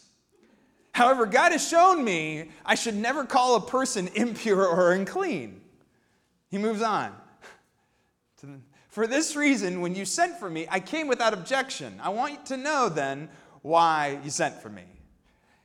However, 0.99 1.25
God 1.25 1.53
has 1.53 1.65
shown 1.65 2.03
me 2.03 2.49
I 2.65 2.75
should 2.75 2.93
never 2.93 3.23
call 3.23 3.55
a 3.55 3.61
person 3.61 4.09
impure 4.15 4.67
or 4.67 4.91
unclean. 4.91 5.61
He 6.49 6.57
moves 6.57 6.81
on. 6.81 7.13
For 8.89 9.07
this 9.07 9.33
reason, 9.33 9.79
when 9.79 9.95
you 9.95 10.03
sent 10.03 10.37
for 10.39 10.49
me, 10.49 10.67
I 10.69 10.81
came 10.81 11.07
without 11.07 11.31
objection. 11.33 12.01
I 12.03 12.09
want 12.09 12.33
you 12.33 12.39
to 12.47 12.57
know 12.57 12.89
then 12.89 13.29
why 13.61 14.19
you 14.25 14.29
sent 14.29 14.61
for 14.61 14.67
me. 14.67 14.83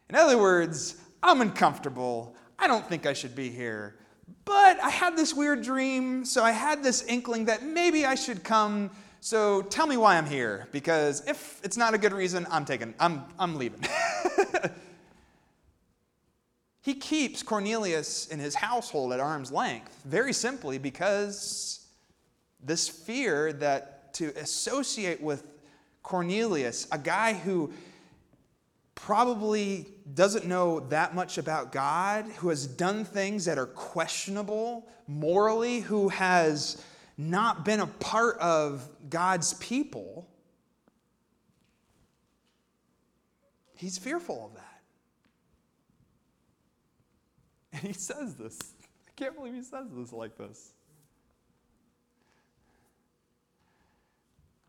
In 0.09 0.15
other 0.15 0.39
words, 0.39 0.97
I'm 1.23 1.41
uncomfortable. 1.41 2.37
I 2.59 2.69
don't 2.69 2.87
think 2.87 3.07
I 3.07 3.15
should 3.15 3.35
be 3.35 3.49
here. 3.49 3.97
But 4.45 4.79
I 4.81 4.91
had 4.91 5.17
this 5.17 5.35
weird 5.35 5.63
dream, 5.63 6.25
so 6.27 6.45
I 6.45 6.53
had 6.53 6.85
this 6.85 7.03
inkling 7.07 7.47
that 7.47 7.65
maybe 7.65 8.05
I 8.05 8.15
should 8.15 8.45
come. 8.45 8.91
So 9.21 9.63
tell 9.63 9.87
me 9.87 9.97
why 9.97 10.17
I'm 10.17 10.27
here, 10.27 10.69
because 10.71 11.27
if 11.27 11.61
it's 11.65 11.79
not 11.79 11.95
a 11.95 11.99
good 11.99 12.13
reason, 12.13 12.47
I'm 12.51 12.67
taking, 12.67 12.95
I'm, 13.01 13.25
I'm 13.39 13.57
leaving. 13.57 13.81
he 16.85 16.95
keeps 16.95 17.43
Cornelius 17.43 18.27
in 18.27 18.39
his 18.39 18.55
household 18.55 19.15
at 19.15 19.19
arm's 19.19 19.51
length, 19.51 20.03
very 20.05 20.35
simply 20.35 20.77
because 20.77 21.87
this 22.63 22.91
fear 22.91 23.55
that 23.55 24.13
to 24.15 24.27
associate 24.37 25.23
with 25.23 25.45
Cornelius, 26.03 26.87
a 26.93 26.99
guy 26.99 27.33
who 27.33 27.73
probably 28.95 29.87
doesn't 30.13 30.45
know 30.45 30.81
that 30.81 31.15
much 31.15 31.39
about 31.39 31.73
God, 31.73 32.27
who 32.37 32.51
has 32.51 32.67
done 32.67 33.07
things 33.07 33.47
that 33.47 33.57
are 33.57 33.65
questionable 33.65 34.87
morally, 35.09 35.81
who 35.81 36.11
has 36.11 36.85
not 37.17 37.65
been 37.65 37.81
a 37.81 37.87
part 37.87 38.37
of 38.41 38.87
God's 39.09 39.55
people, 39.55 40.29
he's 43.75 43.97
fearful 43.97 44.45
of 44.45 44.55
that. 44.57 44.74
And 47.75 47.83
he 47.83 47.93
says 47.93 48.37
this. 48.37 48.59
I 49.07 49.11
can't 49.17 49.37
believe 49.37 49.55
he 49.55 49.63
says 49.63 49.89
this 49.95 50.13
like 50.13 50.37
this. 50.39 50.73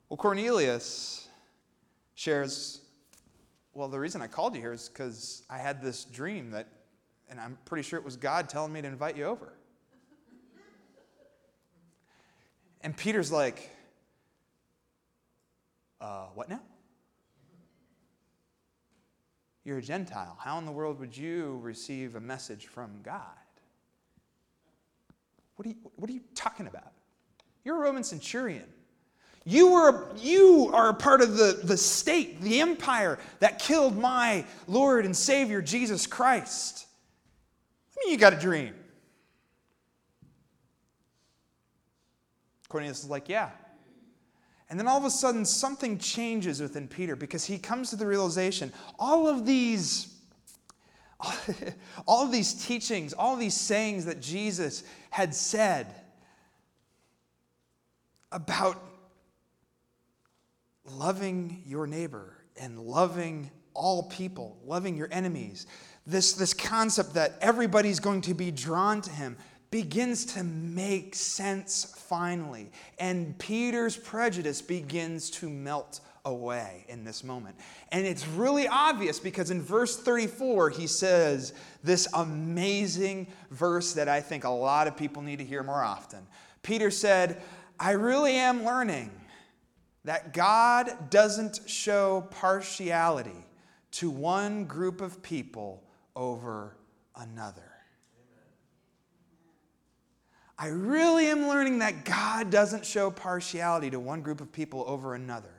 Well, 0.09 0.17
Cornelius 0.17 1.27
shares 2.15 2.81
well, 3.75 3.89
the 3.89 3.99
reason 3.99 4.21
I 4.21 4.27
called 4.27 4.55
you 4.55 4.61
here 4.61 4.71
is 4.71 4.87
because 4.87 5.43
I 5.49 5.57
had 5.57 5.81
this 5.81 6.05
dream 6.05 6.51
that, 6.51 6.69
and 7.29 7.41
I'm 7.41 7.57
pretty 7.65 7.83
sure 7.83 7.99
it 7.99 8.05
was 8.05 8.15
God 8.15 8.47
telling 8.47 8.71
me 8.71 8.81
to 8.81 8.87
invite 8.87 9.17
you 9.17 9.25
over. 9.25 9.51
And 12.79 12.95
Peter's 12.95 13.33
like, 13.33 13.69
uh, 15.99 16.27
what 16.35 16.47
now? 16.47 16.61
You're 19.65 19.79
a 19.79 19.81
Gentile. 19.81 20.37
How 20.39 20.59
in 20.59 20.65
the 20.65 20.71
world 20.71 20.99
would 20.99 21.17
you 21.17 21.59
receive 21.63 22.15
a 22.15 22.19
message 22.19 22.67
from 22.67 22.91
God? 23.03 23.21
What 25.55 25.65
are 25.65 25.69
you, 25.69 25.75
what 25.95 26.07
are 26.09 26.13
you 26.13 26.21
talking 26.35 26.67
about? 26.67 26.91
You're 27.63 27.77
a 27.77 27.79
Roman 27.79 28.03
centurion. 28.03 28.67
You, 29.43 29.73
were, 29.73 30.07
you 30.17 30.71
are 30.73 30.89
a 30.89 30.93
part 30.93 31.21
of 31.21 31.37
the, 31.37 31.59
the 31.63 31.77
state, 31.77 32.41
the 32.41 32.61
empire 32.61 33.17
that 33.39 33.57
killed 33.59 33.97
my 33.97 34.45
Lord 34.67 35.05
and 35.05 35.15
Savior, 35.15 35.61
Jesus 35.61 36.05
Christ. 36.05 36.85
I 37.91 38.05
mean, 38.05 38.13
you 38.13 38.19
got 38.19 38.33
a 38.33 38.39
dream. 38.39 38.75
Cornelius 42.69 43.03
is 43.03 43.09
like, 43.09 43.29
Yeah. 43.29 43.49
And 44.69 44.79
then 44.79 44.87
all 44.87 44.97
of 44.97 45.05
a 45.05 45.11
sudden, 45.11 45.45
something 45.45 45.97
changes 45.97 46.61
within 46.61 46.87
Peter 46.87 47.15
because 47.15 47.45
he 47.45 47.57
comes 47.57 47.91
to 47.91 47.95
the 47.95 48.07
realization 48.07 48.73
all 48.97 49.27
of 49.27 49.45
these. 49.45 50.11
All 52.07 52.25
of 52.25 52.31
these 52.31 52.65
teachings, 52.65 53.13
all 53.13 53.33
of 53.33 53.39
these 53.39 53.53
sayings 53.53 54.05
that 54.05 54.21
Jesus 54.21 54.83
had 55.09 55.33
said 55.33 55.87
about 58.33 58.83
loving 60.83 61.63
your 61.65 61.87
neighbor 61.87 62.35
and 62.59 62.79
loving 62.79 63.49
all 63.73 64.03
people, 64.03 64.57
loving 64.65 64.97
your 64.97 65.07
enemies, 65.11 65.67
this, 66.05 66.33
this 66.33 66.53
concept 66.53 67.13
that 67.15 67.37
everybody's 67.41 67.99
going 67.99 68.21
to 68.21 68.33
be 68.33 68.51
drawn 68.51 69.01
to 69.01 69.09
him 69.09 69.37
begins 69.75 70.23
to 70.23 70.41
make 70.41 71.13
sense 71.13 71.83
finally. 72.07 72.71
And 72.97 73.37
Peter's 73.39 73.97
prejudice 73.97 74.61
begins 74.61 75.29
to 75.31 75.49
melt 75.49 75.99
away 76.23 76.85
in 76.87 77.03
this 77.03 77.25
moment. 77.25 77.57
And 77.91 78.05
it's 78.05 78.25
really 78.25 78.69
obvious 78.69 79.19
because 79.19 79.51
in 79.51 79.61
verse 79.61 79.97
34, 79.97 80.69
he 80.69 80.87
says 80.87 81.51
this 81.83 82.07
amazing 82.13 83.27
verse 83.51 83.91
that 83.95 84.07
I 84.07 84.21
think 84.21 84.45
a 84.45 84.49
lot 84.49 84.87
of 84.87 84.95
people 84.95 85.21
need 85.21 85.39
to 85.39 85.45
hear 85.45 85.61
more 85.61 85.83
often. 85.83 86.25
Peter 86.63 86.89
said, 86.89 87.41
I 87.77 87.91
really 87.91 88.35
am 88.35 88.63
learning 88.63 89.11
that 90.05 90.33
God 90.33 91.09
doesn't 91.09 91.59
show 91.65 92.29
partiality 92.31 93.45
to 93.91 94.09
one 94.09 94.63
group 94.63 95.01
of 95.01 95.21
people 95.21 95.83
over 96.15 96.77
another. 97.17 97.74
I 100.57 100.67
really 100.67 101.27
am 101.27 101.47
learning 101.47 101.79
that 101.79 102.05
God 102.05 102.49
doesn't 102.49 102.85
show 102.85 103.11
partiality 103.11 103.89
to 103.89 103.99
one 103.99 104.21
group 104.21 104.39
of 104.39 104.51
people 104.51 104.85
over 104.87 105.13
another. 105.13 105.49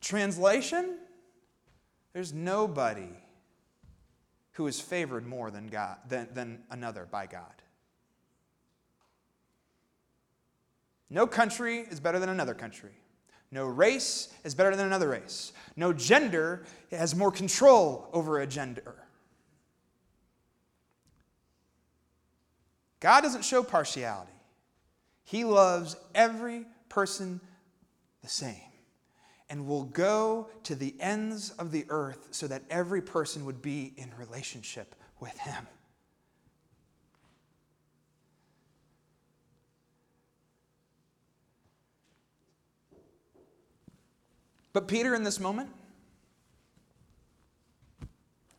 Translation 0.00 0.98
There's 2.12 2.32
nobody 2.32 3.08
who 4.52 4.66
is 4.66 4.80
favored 4.80 5.26
more 5.26 5.50
than, 5.50 5.66
God, 5.66 5.96
than, 6.08 6.28
than 6.32 6.62
another 6.70 7.06
by 7.10 7.26
God. 7.26 7.44
No 11.08 11.26
country 11.26 11.78
is 11.78 12.00
better 12.00 12.18
than 12.18 12.28
another 12.28 12.54
country. 12.54 12.92
No 13.50 13.66
race 13.66 14.28
is 14.44 14.54
better 14.54 14.74
than 14.74 14.86
another 14.86 15.08
race. 15.10 15.52
No 15.76 15.92
gender 15.92 16.64
has 16.90 17.14
more 17.14 17.30
control 17.30 18.08
over 18.12 18.40
a 18.40 18.46
gender. 18.46 19.05
God 23.00 23.22
doesn't 23.22 23.44
show 23.44 23.62
partiality, 23.62 24.32
He 25.24 25.44
loves 25.44 25.96
every 26.14 26.66
person 26.88 27.40
the 28.22 28.28
same 28.28 28.56
and 29.48 29.66
will 29.66 29.84
go 29.84 30.48
to 30.64 30.74
the 30.74 30.94
ends 30.98 31.50
of 31.50 31.70
the 31.70 31.86
earth 31.88 32.28
so 32.32 32.48
that 32.48 32.62
every 32.68 33.00
person 33.00 33.44
would 33.44 33.62
be 33.62 33.92
in 33.96 34.12
relationship 34.18 34.94
with 35.20 35.36
Him. 35.38 35.66
But 44.76 44.88
Peter, 44.88 45.14
in 45.14 45.22
this 45.22 45.40
moment, 45.40 45.70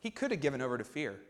he 0.00 0.10
could 0.10 0.32
have 0.32 0.40
given 0.40 0.60
over 0.60 0.76
to 0.76 0.82
fear. 0.82 1.20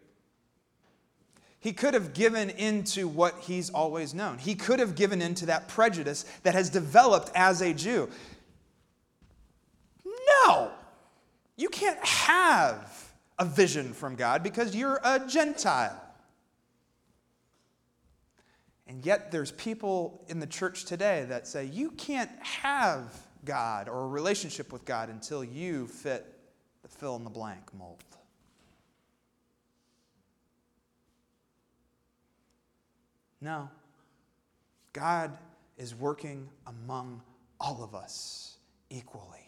He 1.61 1.73
could 1.73 1.94
have 1.94 2.14
given 2.14 2.51
into 2.51 3.09
what 3.09 3.35
he's 3.40 3.71
always 3.71 4.14
known. 4.14 4.38
He 4.38 4.55
could 4.55 4.79
have 4.79 4.94
given 4.94 5.21
into 5.21 5.47
that 5.47 5.68
prejudice 5.68 6.25
that 6.44 6.55
has 6.55 6.71
developed 6.71 7.31
as 7.35 7.61
a 7.61 7.75
Jew. 7.75 8.09
No, 10.47 10.71
you 11.57 11.68
can't 11.68 12.03
have 12.05 13.12
a 13.38 13.44
vision 13.44 13.92
from 13.92 14.14
God 14.14 14.42
because 14.42 14.75
you're 14.75 15.01
a 15.03 15.21
Gentile. 15.27 16.01
And 18.87 19.05
yet, 19.05 19.31
there's 19.31 19.53
people 19.53 20.25
in 20.29 20.40
the 20.40 20.47
church 20.47 20.87
today 20.87 21.27
that 21.29 21.47
say 21.47 21.66
you 21.66 21.90
can't 21.90 22.31
have 22.40 23.14
God 23.44 23.88
or 23.88 24.05
a 24.05 24.09
relationship 24.09 24.73
with 24.73 24.85
God 24.85 25.11
until 25.11 25.44
you 25.44 25.87
fit 25.88 26.27
the 26.83 26.88
fill 26.88 27.16
in 27.16 27.25
the 27.25 27.31
blank 27.31 27.75
mold. 27.75 28.03
No. 33.40 33.68
God 34.92 35.37
is 35.77 35.94
working 35.94 36.48
among 36.66 37.22
all 37.61 37.83
of 37.83 37.94
us 37.94 38.57
equally. 38.90 39.38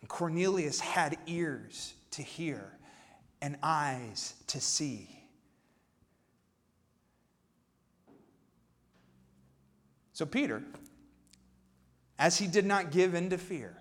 And 0.00 0.08
Cornelius 0.08 0.80
had 0.80 1.16
ears 1.26 1.94
to 2.12 2.22
hear 2.22 2.78
and 3.40 3.56
eyes 3.62 4.34
to 4.48 4.60
see. 4.60 5.08
So, 10.12 10.24
Peter, 10.24 10.62
as 12.18 12.38
he 12.38 12.46
did 12.46 12.64
not 12.64 12.92
give 12.92 13.14
in 13.14 13.30
to 13.30 13.38
fear, 13.38 13.76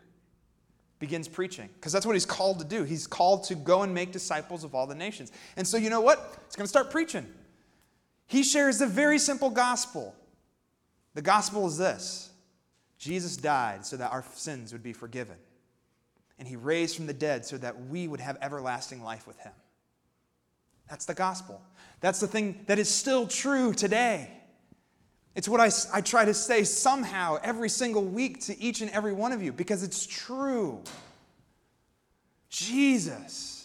begins 1.00 1.28
preaching. 1.28 1.70
Because 1.76 1.92
that's 1.92 2.06
what 2.06 2.14
he's 2.14 2.26
called 2.26 2.60
to 2.60 2.66
do. 2.66 2.84
He's 2.84 3.06
called 3.06 3.44
to 3.46 3.56
go 3.56 3.84
and 3.84 3.94
make 3.94 4.12
disciples 4.12 4.64
of 4.64 4.74
all 4.74 4.88
the 4.88 4.96
nations. 4.96 5.32
And 5.58 5.68
so, 5.68 5.78
you 5.78 5.90
know 5.90 6.02
what? 6.02 6.40
He's 6.48 6.56
going 6.56 6.66
to 6.66 6.70
start 6.70 6.90
preaching. 6.90 7.28
He 8.28 8.44
shares 8.44 8.80
the 8.80 8.88
very 8.88 9.20
simple 9.20 9.50
gospel. 9.50 10.16
The 11.14 11.22
gospel 11.22 11.68
is 11.68 11.78
this 11.78 12.32
Jesus 12.98 13.38
died 13.38 13.86
so 13.86 13.98
that 13.98 14.12
our 14.12 14.24
sins 14.34 14.72
would 14.72 14.84
be 14.84 14.94
forgiven. 14.94 15.36
And 16.40 16.48
he 16.48 16.56
raised 16.56 16.96
from 16.96 17.06
the 17.06 17.14
dead 17.14 17.46
so 17.46 17.58
that 17.58 17.88
we 17.88 18.08
would 18.08 18.20
have 18.20 18.38
everlasting 18.42 19.04
life 19.04 19.28
with 19.28 19.38
him. 19.40 19.52
That's 20.90 21.06
the 21.06 21.14
gospel. 21.14 21.62
That's 22.02 22.20
the 22.20 22.28
thing 22.28 22.64
that 22.68 22.80
is 22.80 22.90
still 22.90 23.28
true 23.28 23.74
today. 23.74 24.30
It's 25.36 25.50
what 25.50 25.60
I, 25.60 25.72
I 25.94 26.02
try 26.02 26.26
to 26.26 26.34
say 26.34 26.64
somehow 26.64 27.40
every 27.44 27.70
single 27.70 28.04
week 28.04 28.42
to 28.46 28.60
each 28.60 28.82
and 28.82 28.92
every 28.92 29.14
one 29.14 29.32
of 29.32 29.42
you 29.42 29.52
because 29.52 29.84
it's 29.84 30.06
true. 30.06 30.82
Jesus 32.50 33.63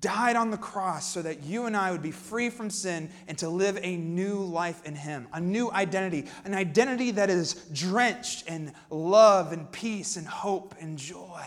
died 0.00 0.36
on 0.36 0.50
the 0.50 0.58
cross 0.58 1.10
so 1.10 1.22
that 1.22 1.42
you 1.42 1.64
and 1.64 1.76
I 1.76 1.90
would 1.90 2.02
be 2.02 2.10
free 2.10 2.50
from 2.50 2.68
sin 2.68 3.10
and 3.26 3.38
to 3.38 3.48
live 3.48 3.78
a 3.82 3.96
new 3.96 4.36
life 4.36 4.84
in 4.84 4.94
Him, 4.94 5.28
a 5.32 5.40
new 5.40 5.70
identity, 5.70 6.26
an 6.44 6.54
identity 6.54 7.12
that 7.12 7.30
is 7.30 7.54
drenched 7.72 8.46
in 8.48 8.72
love 8.90 9.52
and 9.52 9.70
peace 9.72 10.16
and 10.16 10.26
hope 10.26 10.74
and 10.78 10.98
joy. 10.98 11.44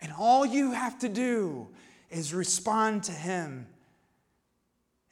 And 0.00 0.12
all 0.16 0.46
you 0.46 0.72
have 0.72 0.98
to 1.00 1.08
do 1.08 1.68
is 2.10 2.32
respond 2.32 3.04
to 3.04 3.12
Him 3.12 3.66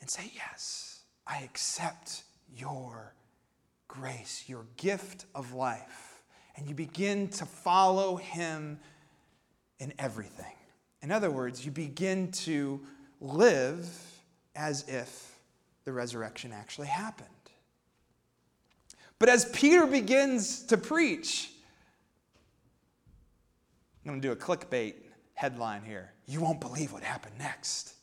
and 0.01 0.09
say, 0.09 0.31
Yes, 0.35 1.03
I 1.27 1.39
accept 1.39 2.23
your 2.57 3.15
grace, 3.89 4.45
your 4.47 4.67
gift 4.77 5.27
of 5.35 5.55
life. 5.55 6.23
And 6.57 6.69
you 6.69 6.75
begin 6.75 7.29
to 7.29 7.47
follow 7.47 8.17
Him 8.17 8.79
in 9.79 9.93
everything. 9.99 10.55
In 11.03 11.11
other 11.11 11.31
words, 11.31 11.65
you 11.65 11.71
begin 11.71 12.31
to 12.33 12.81
live 13.21 13.89
as 14.55 14.87
if 14.89 15.35
the 15.85 15.93
resurrection 15.93 16.53
actually 16.53 16.89
happened. 16.89 17.29
But 19.19 19.29
as 19.29 19.45
Peter 19.47 19.87
begins 19.87 20.63
to 20.65 20.77
preach, 20.77 21.51
I'm 24.05 24.13
going 24.13 24.21
to 24.21 24.29
do 24.29 24.33
a 24.33 24.37
clickbait 24.37 24.95
headline 25.35 25.83
here. 25.83 26.13
You 26.27 26.41
won't 26.41 26.61
believe 26.61 26.93
what 26.93 27.03
happened 27.03 27.35
next. 27.39 27.95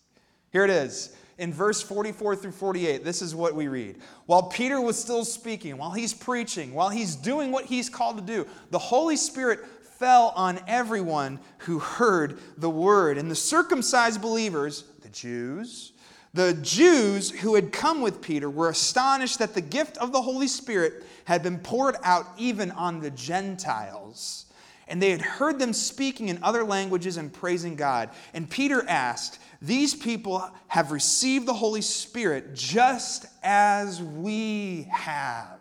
Here 0.52 0.64
it 0.64 0.70
is. 0.70 1.16
In 1.40 1.54
verse 1.54 1.82
44 1.84 2.36
through 2.36 2.52
48, 2.52 3.04
this 3.04 3.22
is 3.22 3.36
what 3.36 3.54
we 3.54 3.68
read. 3.68 3.98
While 4.26 4.44
Peter 4.44 4.82
was 4.82 5.00
still 5.00 5.24
speaking, 5.24 5.78
while 5.78 5.92
he's 5.92 6.14
preaching, 6.14 6.74
while 6.74 6.90
he's 6.90 7.16
doing 7.16 7.52
what 7.52 7.66
he's 7.66 7.90
called 7.90 8.18
to 8.18 8.24
do, 8.24 8.48
the 8.72 8.80
Holy 8.80 9.16
Spirit 9.16 9.60
fell 9.98 10.34
on 10.36 10.60
everyone 10.68 11.40
who 11.60 11.80
heard 11.80 12.40
the 12.58 12.70
word. 12.70 13.18
And 13.18 13.30
the 13.30 13.36
circumcised 13.36 14.22
believers, 14.22 14.84
the 15.02 15.10
Jews, 15.10 15.94
the 16.34 16.54
Jews 16.54 17.32
who 17.32 17.56
had 17.56 17.72
come 17.72 18.02
with 18.02 18.22
Peter 18.22 18.50
were 18.50 18.70
astonished 18.70 19.40
that 19.40 19.56
the 19.56 19.62
gift 19.62 19.98
of 19.98 20.12
the 20.12 20.22
Holy 20.22 20.48
Spirit 20.48 21.04
had 21.26 21.42
been 21.42 21.60
poured 21.60 21.96
out 22.04 22.28
even 22.38 22.72
on 22.72 23.02
the 23.02 23.10
Gentiles. 23.10 24.46
And 24.88 25.02
they 25.02 25.10
had 25.10 25.22
heard 25.22 25.60
them 25.60 25.74
speaking 25.74 26.30
in 26.30 26.40
other 26.44 26.64
languages 26.64 27.18
and 27.18 27.34
praising 27.34 27.76
God. 27.76 28.10
And 28.34 28.50
Peter 28.50 28.88
asked, 28.88 29.40
These 29.62 29.96
people 29.96 30.48
have 30.68 30.92
received 30.92 31.46
the 31.46 31.54
Holy 31.54 31.82
Spirit 31.82 32.54
just 32.54 33.26
as 33.44 34.02
we 34.02 34.88
have. 34.92 35.60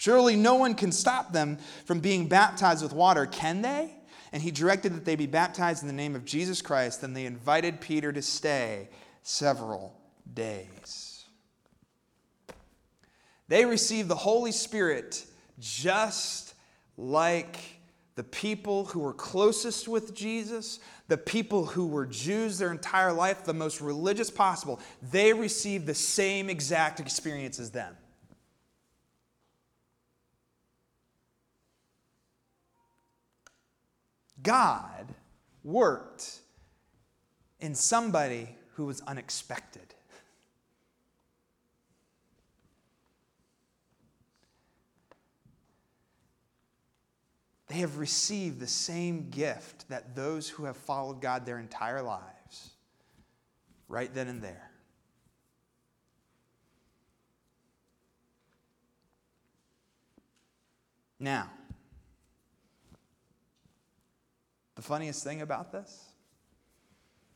Surely 0.00 0.34
no 0.34 0.54
one 0.54 0.74
can 0.74 0.92
stop 0.92 1.30
them 1.30 1.58
from 1.84 2.00
being 2.00 2.26
baptized 2.26 2.82
with 2.82 2.94
water, 2.94 3.26
can 3.26 3.60
they? 3.60 3.94
And 4.32 4.42
he 4.42 4.50
directed 4.50 4.94
that 4.94 5.04
they 5.04 5.14
be 5.14 5.26
baptized 5.26 5.82
in 5.82 5.88
the 5.88 5.92
name 5.92 6.16
of 6.16 6.24
Jesus 6.24 6.62
Christ. 6.62 7.02
Then 7.02 7.12
they 7.12 7.26
invited 7.26 7.82
Peter 7.82 8.10
to 8.10 8.22
stay 8.22 8.88
several 9.22 9.94
days. 10.32 11.26
They 13.48 13.66
received 13.66 14.08
the 14.08 14.16
Holy 14.16 14.52
Spirit 14.52 15.26
just 15.58 16.54
like 16.96 17.58
the 18.14 18.24
people 18.24 18.86
who 18.86 19.00
were 19.00 19.12
closest 19.12 19.86
with 19.86 20.14
Jesus, 20.14 20.80
the 21.08 21.18
people 21.18 21.66
who 21.66 21.86
were 21.86 22.06
Jews 22.06 22.56
their 22.56 22.72
entire 22.72 23.12
life, 23.12 23.44
the 23.44 23.52
most 23.52 23.82
religious 23.82 24.30
possible. 24.30 24.80
They 25.10 25.34
received 25.34 25.84
the 25.84 25.94
same 25.94 26.48
exact 26.48 27.00
experience 27.00 27.60
as 27.60 27.70
them. 27.70 27.94
God 34.42 35.14
worked 35.62 36.40
in 37.60 37.74
somebody 37.74 38.56
who 38.74 38.86
was 38.86 39.00
unexpected. 39.02 39.94
They 47.68 47.76
have 47.76 47.98
received 47.98 48.58
the 48.58 48.66
same 48.66 49.30
gift 49.30 49.88
that 49.90 50.16
those 50.16 50.48
who 50.48 50.64
have 50.64 50.76
followed 50.76 51.20
God 51.20 51.46
their 51.46 51.58
entire 51.58 52.02
lives, 52.02 52.70
right 53.88 54.12
then 54.12 54.26
and 54.26 54.42
there. 54.42 54.70
Now, 61.20 61.48
The 64.80 64.86
funniest 64.86 65.22
thing 65.22 65.42
about 65.42 65.72
this 65.72 66.06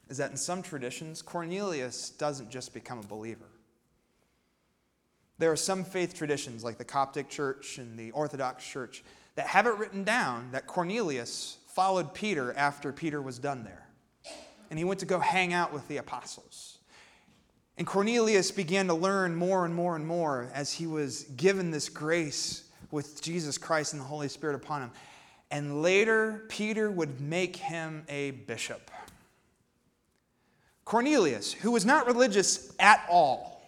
is 0.09 0.17
that 0.17 0.31
in 0.31 0.37
some 0.39 0.63
traditions, 0.63 1.21
Cornelius 1.21 2.09
doesn't 2.09 2.49
just 2.49 2.73
become 2.73 2.99
a 2.99 3.03
believer. 3.03 3.51
There 5.37 5.53
are 5.53 5.57
some 5.57 5.85
faith 5.85 6.15
traditions, 6.15 6.65
like 6.65 6.79
the 6.79 6.87
Coptic 6.87 7.29
Church 7.29 7.77
and 7.77 7.99
the 7.99 8.13
Orthodox 8.13 8.67
Church, 8.67 9.05
that 9.35 9.47
have 9.49 9.67
it 9.67 9.77
written 9.77 10.05
down 10.05 10.53
that 10.53 10.67
Cornelius 10.67 11.59
followed 11.67 12.15
Peter 12.15 12.55
after 12.55 12.95
Peter 12.95 13.21
was 13.21 13.39
done 13.39 13.63
there. 13.63 13.89
And 14.71 14.79
he 14.79 14.87
went 14.87 15.01
to 15.01 15.07
go 15.07 15.19
hang 15.19 15.53
out 15.53 15.71
with 15.71 15.87
the 15.87 15.99
apostles. 15.99 16.79
And 17.77 17.87
Cornelius 17.87 18.53
began 18.53 18.87
to 18.87 18.95
learn 18.95 19.37
more 19.37 19.67
and 19.67 19.75
more 19.75 19.97
and 19.97 20.07
more 20.07 20.49
as 20.55 20.73
he 20.73 20.87
was 20.87 21.25
given 21.37 21.71
this 21.71 21.91
grace 21.91 22.65
with 22.91 23.21
Jesus 23.21 23.59
Christ 23.59 23.93
and 23.93 24.01
the 24.01 24.07
Holy 24.07 24.29
Spirit 24.29 24.57
upon 24.57 24.81
him 24.81 24.93
and 25.55 25.83
later 25.83 26.43
Peter 26.49 26.91
would 26.91 27.21
make 27.21 27.55
him 27.55 28.03
a 28.09 28.33
bishop. 28.33 28.91
Cornelius, 30.85 31.53
who 31.53 31.71
was 31.71 31.85
not 31.85 32.09
religious 32.09 32.75
at 32.81 33.07
all, 33.09 33.65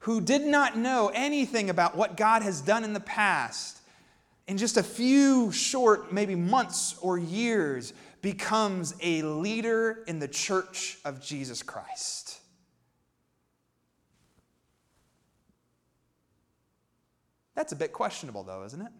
who 0.00 0.22
did 0.22 0.40
not 0.40 0.78
know 0.78 1.10
anything 1.12 1.68
about 1.68 1.94
what 1.94 2.16
God 2.16 2.40
has 2.40 2.62
done 2.62 2.84
in 2.84 2.94
the 2.94 3.00
past, 3.00 3.80
in 4.48 4.56
just 4.56 4.78
a 4.78 4.82
few 4.82 5.52
short, 5.52 6.10
maybe 6.10 6.34
months 6.34 6.96
or 7.02 7.18
years, 7.18 7.92
becomes 8.22 8.94
a 9.02 9.20
leader 9.20 10.02
in 10.06 10.20
the 10.20 10.28
church 10.28 10.96
of 11.04 11.20
Jesus 11.20 11.62
Christ. 11.62 12.40
That's 17.54 17.72
a 17.72 17.76
bit 17.76 17.92
questionable, 17.92 18.42
though, 18.42 18.64
isn't 18.64 18.80
it? 18.80 18.92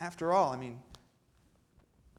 After 0.00 0.32
all, 0.32 0.50
I 0.50 0.56
mean, 0.56 0.80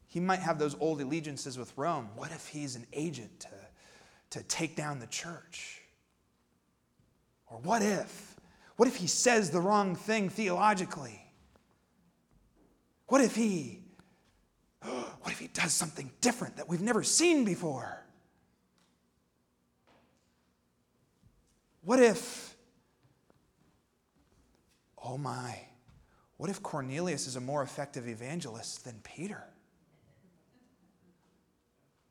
he 0.06 0.20
might 0.20 0.38
have 0.38 0.58
those 0.58 0.76
old 0.78 1.00
allegiances 1.00 1.58
with 1.58 1.72
Rome. 1.76 2.10
What 2.14 2.30
if 2.30 2.46
he's 2.46 2.76
an 2.76 2.86
agent 2.92 3.40
to, 3.40 4.38
to 4.38 4.44
take 4.44 4.76
down 4.76 5.00
the 5.00 5.06
church? 5.08 5.82
Or 7.48 7.58
what 7.58 7.82
if? 7.82 8.36
What 8.76 8.88
if 8.88 8.96
he 8.96 9.08
says 9.08 9.50
the 9.50 9.60
wrong 9.60 9.96
thing 9.96 10.28
theologically? 10.28 11.20
What 13.08 13.20
if 13.20 13.34
he 13.34 13.80
what 14.82 15.30
if 15.30 15.38
he 15.38 15.48
does 15.48 15.72
something 15.72 16.10
different 16.20 16.56
that 16.56 16.68
we've 16.68 16.80
never 16.80 17.02
seen 17.02 17.44
before? 17.44 18.04
What 21.82 22.00
if 22.00 22.56
oh 25.02 25.18
my 25.18 25.58
what 26.42 26.50
if 26.50 26.60
Cornelius 26.60 27.28
is 27.28 27.36
a 27.36 27.40
more 27.40 27.62
effective 27.62 28.08
evangelist 28.08 28.84
than 28.84 28.98
Peter? 29.04 29.44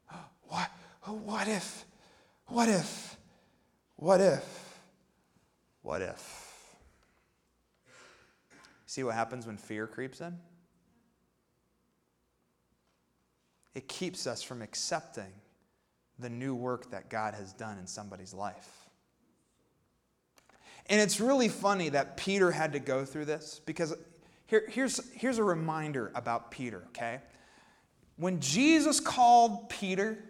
What, 0.47 0.71
what 1.03 1.49
if? 1.49 1.83
What 2.45 2.69
if? 2.69 3.17
What 3.97 4.21
if? 4.21 4.79
What 5.81 6.01
if? 6.01 6.63
See 8.85 9.03
what 9.03 9.15
happens 9.15 9.45
when 9.45 9.57
fear 9.57 9.85
creeps 9.85 10.21
in? 10.21 10.37
It 13.75 13.89
keeps 13.89 14.27
us 14.27 14.41
from 14.41 14.61
accepting 14.61 15.33
the 16.19 16.29
new 16.29 16.55
work 16.55 16.89
that 16.91 17.09
God 17.09 17.33
has 17.33 17.51
done 17.51 17.77
in 17.77 17.85
somebody's 17.85 18.33
life. 18.33 18.81
And 20.87 21.01
it's 21.01 21.19
really 21.19 21.49
funny 21.49 21.89
that 21.89 22.15
Peter 22.15 22.51
had 22.51 22.73
to 22.73 22.79
go 22.79 23.03
through 23.05 23.25
this 23.25 23.59
because 23.65 23.93
here, 24.51 24.65
here's, 24.67 24.99
here's 25.13 25.37
a 25.37 25.43
reminder 25.45 26.11
about 26.13 26.51
Peter, 26.51 26.83
okay? 26.89 27.21
When 28.17 28.41
Jesus 28.41 28.99
called 28.99 29.69
Peter 29.69 30.21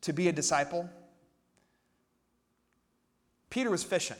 to 0.00 0.12
be 0.12 0.26
a 0.26 0.32
disciple, 0.32 0.90
Peter 3.48 3.70
was 3.70 3.84
fishing. 3.84 4.16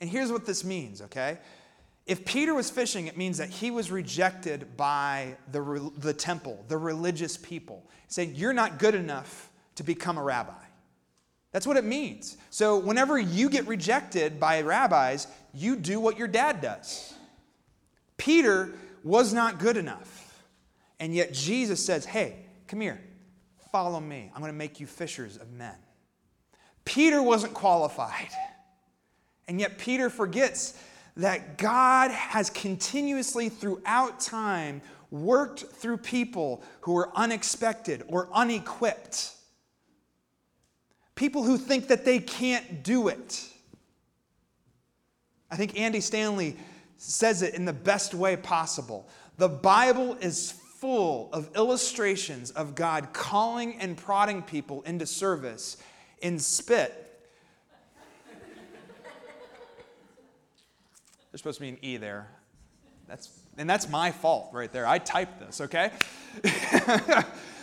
And 0.00 0.08
here's 0.08 0.30
what 0.30 0.46
this 0.46 0.62
means, 0.62 1.02
okay? 1.02 1.38
If 2.06 2.24
Peter 2.24 2.54
was 2.54 2.70
fishing, 2.70 3.08
it 3.08 3.18
means 3.18 3.38
that 3.38 3.48
he 3.48 3.72
was 3.72 3.90
rejected 3.90 4.76
by 4.76 5.36
the, 5.50 5.90
the 5.98 6.14
temple, 6.14 6.64
the 6.68 6.78
religious 6.78 7.36
people, 7.36 7.90
saying, 8.06 8.36
You're 8.36 8.52
not 8.52 8.78
good 8.78 8.94
enough 8.94 9.50
to 9.74 9.82
become 9.82 10.16
a 10.16 10.22
rabbi. 10.22 10.52
That's 11.50 11.66
what 11.66 11.76
it 11.76 11.84
means. 11.84 12.36
So, 12.50 12.78
whenever 12.78 13.18
you 13.18 13.50
get 13.50 13.66
rejected 13.66 14.38
by 14.38 14.62
rabbis, 14.62 15.26
you 15.52 15.74
do 15.74 15.98
what 15.98 16.16
your 16.16 16.28
dad 16.28 16.60
does. 16.60 17.14
Peter 18.22 18.72
was 19.02 19.32
not 19.32 19.58
good 19.58 19.76
enough. 19.76 20.44
And 21.00 21.12
yet 21.12 21.32
Jesus 21.32 21.84
says, 21.84 22.04
Hey, 22.04 22.36
come 22.68 22.80
here, 22.80 23.00
follow 23.72 23.98
me. 23.98 24.30
I'm 24.32 24.40
going 24.40 24.52
to 24.52 24.56
make 24.56 24.78
you 24.78 24.86
fishers 24.86 25.36
of 25.36 25.50
men. 25.50 25.74
Peter 26.84 27.20
wasn't 27.20 27.52
qualified. 27.52 28.28
And 29.48 29.58
yet 29.58 29.76
Peter 29.76 30.08
forgets 30.08 30.80
that 31.16 31.58
God 31.58 32.12
has 32.12 32.48
continuously 32.48 33.48
throughout 33.48 34.20
time 34.20 34.82
worked 35.10 35.62
through 35.62 35.96
people 35.96 36.62
who 36.82 36.96
are 36.96 37.10
unexpected 37.16 38.04
or 38.06 38.28
unequipped. 38.32 39.32
People 41.16 41.42
who 41.42 41.58
think 41.58 41.88
that 41.88 42.04
they 42.04 42.20
can't 42.20 42.84
do 42.84 43.08
it. 43.08 43.48
I 45.50 45.56
think 45.56 45.76
Andy 45.76 46.00
Stanley 46.00 46.56
says 47.02 47.42
it 47.42 47.54
in 47.54 47.64
the 47.64 47.72
best 47.72 48.14
way 48.14 48.36
possible. 48.36 49.08
The 49.36 49.48
Bible 49.48 50.16
is 50.20 50.52
full 50.52 51.30
of 51.32 51.50
illustrations 51.56 52.52
of 52.52 52.76
God 52.76 53.12
calling 53.12 53.74
and 53.80 53.96
prodding 53.96 54.42
people 54.42 54.82
into 54.82 55.04
service 55.06 55.76
in 56.20 56.38
spit. 56.38 56.98
There's 61.30 61.40
supposed 61.40 61.58
to 61.58 61.62
be 61.62 61.70
an 61.70 61.78
E 61.82 61.96
there. 61.96 62.28
That's, 63.08 63.30
and 63.58 63.68
that's 63.68 63.88
my 63.88 64.12
fault 64.12 64.50
right 64.52 64.70
there. 64.70 64.86
I 64.86 64.98
typed 64.98 65.40
this, 65.40 65.60
okay? 65.62 65.90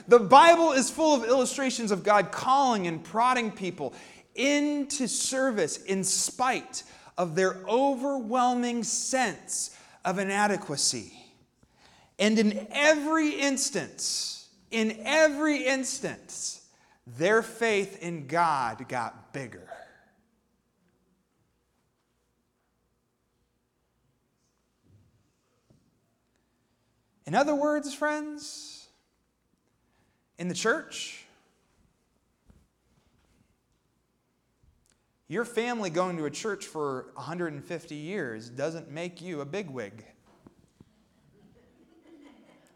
the 0.08 0.19
Bible 0.19 0.73
is 0.73 0.89
full 0.89 1.15
of 1.15 1.30
illustrations 1.30 1.91
of 1.91 2.04
God 2.04 2.32
calling 2.32 2.88
and 2.88 3.02
prodding 3.02 3.52
people 3.52 3.93
into 4.36 5.08
service 5.08 5.78
in 5.78 6.04
spite 6.04 6.84
of 7.20 7.36
their 7.36 7.58
overwhelming 7.68 8.82
sense 8.82 9.78
of 10.06 10.18
inadequacy. 10.18 11.14
And 12.18 12.40
in 12.40 12.66
every 12.72 13.32
instance, 13.32 14.48
in 14.72 14.98
every 15.04 15.66
instance, 15.66 16.66
their 17.06 17.44
faith 17.44 18.02
in 18.02 18.28
God 18.28 18.88
got 18.88 19.34
bigger. 19.34 19.68
In 27.26 27.36
other 27.36 27.54
words, 27.54 27.94
friends, 27.94 28.88
in 30.38 30.48
the 30.48 30.56
church, 30.56 31.26
Your 35.30 35.46
family 35.46 35.92
going 35.92 36.18
to 36.18 36.26
a 36.26 36.32
church 36.32 36.65
for 36.65 37.12
150 37.13 37.96
years 37.96 38.50
doesn't 38.50 38.89
make 38.89 39.22
you 39.22 39.42
a 39.42 39.46
bigwig. 39.46 40.04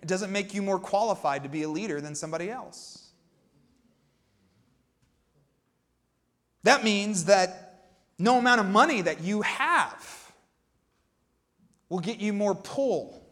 It 0.04 0.08
doesn't 0.08 0.32
make 0.32 0.54
you 0.54 0.62
more 0.62 0.78
qualified 0.78 1.44
to 1.44 1.50
be 1.50 1.64
a 1.64 1.68
leader 1.68 2.00
than 2.00 2.14
somebody 2.14 2.52
else. 2.52 3.10
That 6.62 6.84
means 6.84 7.26
that 7.26 7.90
no 8.20 8.38
amount 8.38 8.62
of 8.62 8.68
money 8.68 9.02
that 9.02 9.22
you 9.22 9.42
have 9.42 10.32
will 11.90 12.00
get 12.00 12.20
you 12.20 12.34
more 12.34 12.54
pull. 12.54 13.28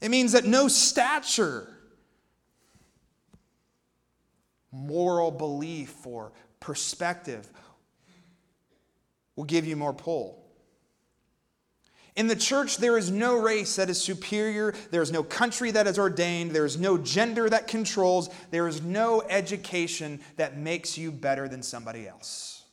It 0.00 0.10
means 0.10 0.32
that 0.32 0.44
no 0.44 0.66
stature 0.66 1.68
moral 4.72 5.30
belief 5.30 6.06
or 6.06 6.32
perspective 6.58 7.48
will 9.36 9.44
give 9.44 9.66
you 9.66 9.76
more 9.76 9.92
pull. 9.92 10.42
In 12.14 12.26
the 12.26 12.36
church, 12.36 12.76
there 12.76 12.98
is 12.98 13.10
no 13.10 13.38
race 13.38 13.76
that 13.76 13.88
is 13.88 14.00
superior. 14.00 14.74
There 14.90 15.00
is 15.00 15.10
no 15.10 15.22
country 15.22 15.70
that 15.70 15.86
is 15.86 15.98
ordained. 15.98 16.50
There 16.50 16.66
is 16.66 16.78
no 16.78 16.98
gender 16.98 17.48
that 17.48 17.68
controls. 17.68 18.28
There 18.50 18.68
is 18.68 18.82
no 18.82 19.22
education 19.22 20.20
that 20.36 20.58
makes 20.58 20.98
you 20.98 21.10
better 21.10 21.48
than 21.48 21.62
somebody 21.62 22.06
else. 22.06 22.64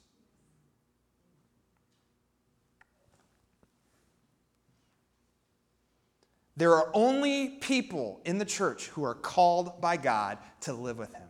There 6.57 6.75
are 6.75 6.91
only 6.93 7.47
people 7.61 8.19
in 8.25 8.37
the 8.37 8.43
church 8.43 8.87
who 8.87 9.05
are 9.05 9.15
called 9.15 9.79
by 9.79 9.95
God 9.95 10.37
to 10.61 10.73
live 10.73 10.97
with 10.97 11.13
Him. 11.13 11.28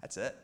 That's 0.00 0.16
it. 0.16 0.36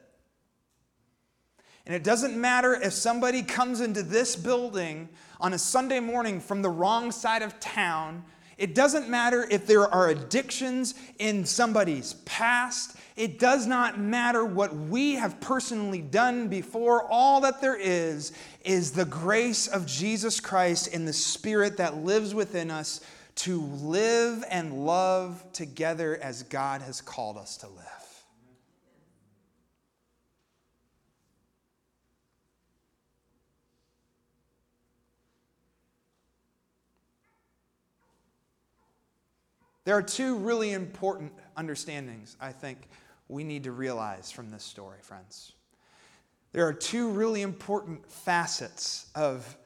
And 1.86 1.94
it 1.94 2.02
doesn't 2.02 2.36
matter 2.36 2.74
if 2.74 2.92
somebody 2.92 3.42
comes 3.42 3.80
into 3.80 4.02
this 4.02 4.36
building 4.36 5.08
on 5.40 5.52
a 5.52 5.58
Sunday 5.58 6.00
morning 6.00 6.40
from 6.40 6.62
the 6.62 6.70
wrong 6.70 7.12
side 7.12 7.42
of 7.42 7.60
town. 7.60 8.24
It 8.56 8.74
doesn't 8.74 9.08
matter 9.08 9.46
if 9.50 9.66
there 9.66 9.86
are 9.86 10.08
addictions 10.08 10.94
in 11.18 11.44
somebody's 11.44 12.14
past. 12.24 12.96
It 13.16 13.38
does 13.38 13.66
not 13.66 13.98
matter 13.98 14.44
what 14.44 14.74
we 14.74 15.14
have 15.14 15.40
personally 15.40 16.00
done 16.00 16.48
before. 16.48 17.02
All 17.10 17.40
that 17.42 17.60
there 17.60 17.78
is 17.78 18.32
is 18.64 18.92
the 18.92 19.04
grace 19.04 19.66
of 19.66 19.86
Jesus 19.86 20.40
Christ 20.40 20.88
in 20.88 21.04
the 21.04 21.12
Spirit 21.12 21.76
that 21.76 21.98
lives 21.98 22.34
within 22.34 22.70
us 22.70 23.00
to 23.36 23.60
live 23.60 24.44
and 24.48 24.86
love 24.86 25.44
together 25.52 26.18
as 26.22 26.44
God 26.44 26.80
has 26.82 27.00
called 27.00 27.36
us 27.36 27.56
to 27.58 27.66
live. 27.68 28.03
There 39.84 39.96
are 39.96 40.02
two 40.02 40.36
really 40.36 40.72
important 40.72 41.32
understandings 41.56 42.36
I 42.40 42.52
think 42.52 42.88
we 43.28 43.44
need 43.44 43.64
to 43.64 43.72
realize 43.72 44.30
from 44.30 44.50
this 44.50 44.64
story, 44.64 44.98
friends. 45.02 45.52
There 46.52 46.66
are 46.66 46.72
two 46.72 47.10
really 47.10 47.42
important 47.42 48.08
facets 48.10 49.06
of, 49.14 49.56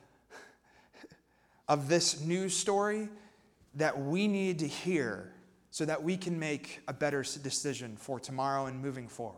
of 1.69 1.89
this 1.89 2.21
news 2.21 2.57
story 2.57 3.09
that 3.75 4.01
we 4.01 4.27
need 4.27 4.59
to 4.61 4.67
hear 4.67 5.33
so 5.71 5.85
that 5.85 6.03
we 6.03 6.17
can 6.17 6.39
make 6.39 6.81
a 6.89 6.93
better 6.93 7.23
decision 7.23 7.97
for 7.97 8.19
tomorrow 8.19 8.67
and 8.67 8.81
moving 8.81 9.07
forward. 9.07 9.37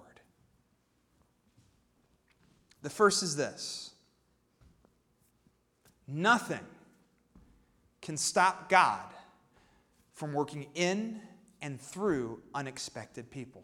The 2.82 2.90
first 2.90 3.22
is 3.22 3.36
this 3.36 3.90
nothing 6.08 6.64
can 8.00 8.16
stop 8.16 8.68
God 8.68 9.12
from 10.20 10.34
working 10.34 10.66
in 10.74 11.18
and 11.62 11.80
through 11.80 12.42
unexpected 12.54 13.30
people. 13.30 13.62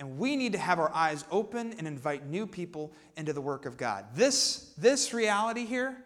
And 0.00 0.18
we 0.18 0.34
need 0.34 0.50
to 0.52 0.58
have 0.58 0.80
our 0.80 0.92
eyes 0.92 1.24
open 1.30 1.74
and 1.78 1.86
invite 1.86 2.26
new 2.26 2.44
people 2.44 2.92
into 3.16 3.32
the 3.32 3.40
work 3.40 3.66
of 3.66 3.76
God. 3.76 4.04
This, 4.16 4.74
this 4.76 5.14
reality 5.14 5.64
here 5.64 5.96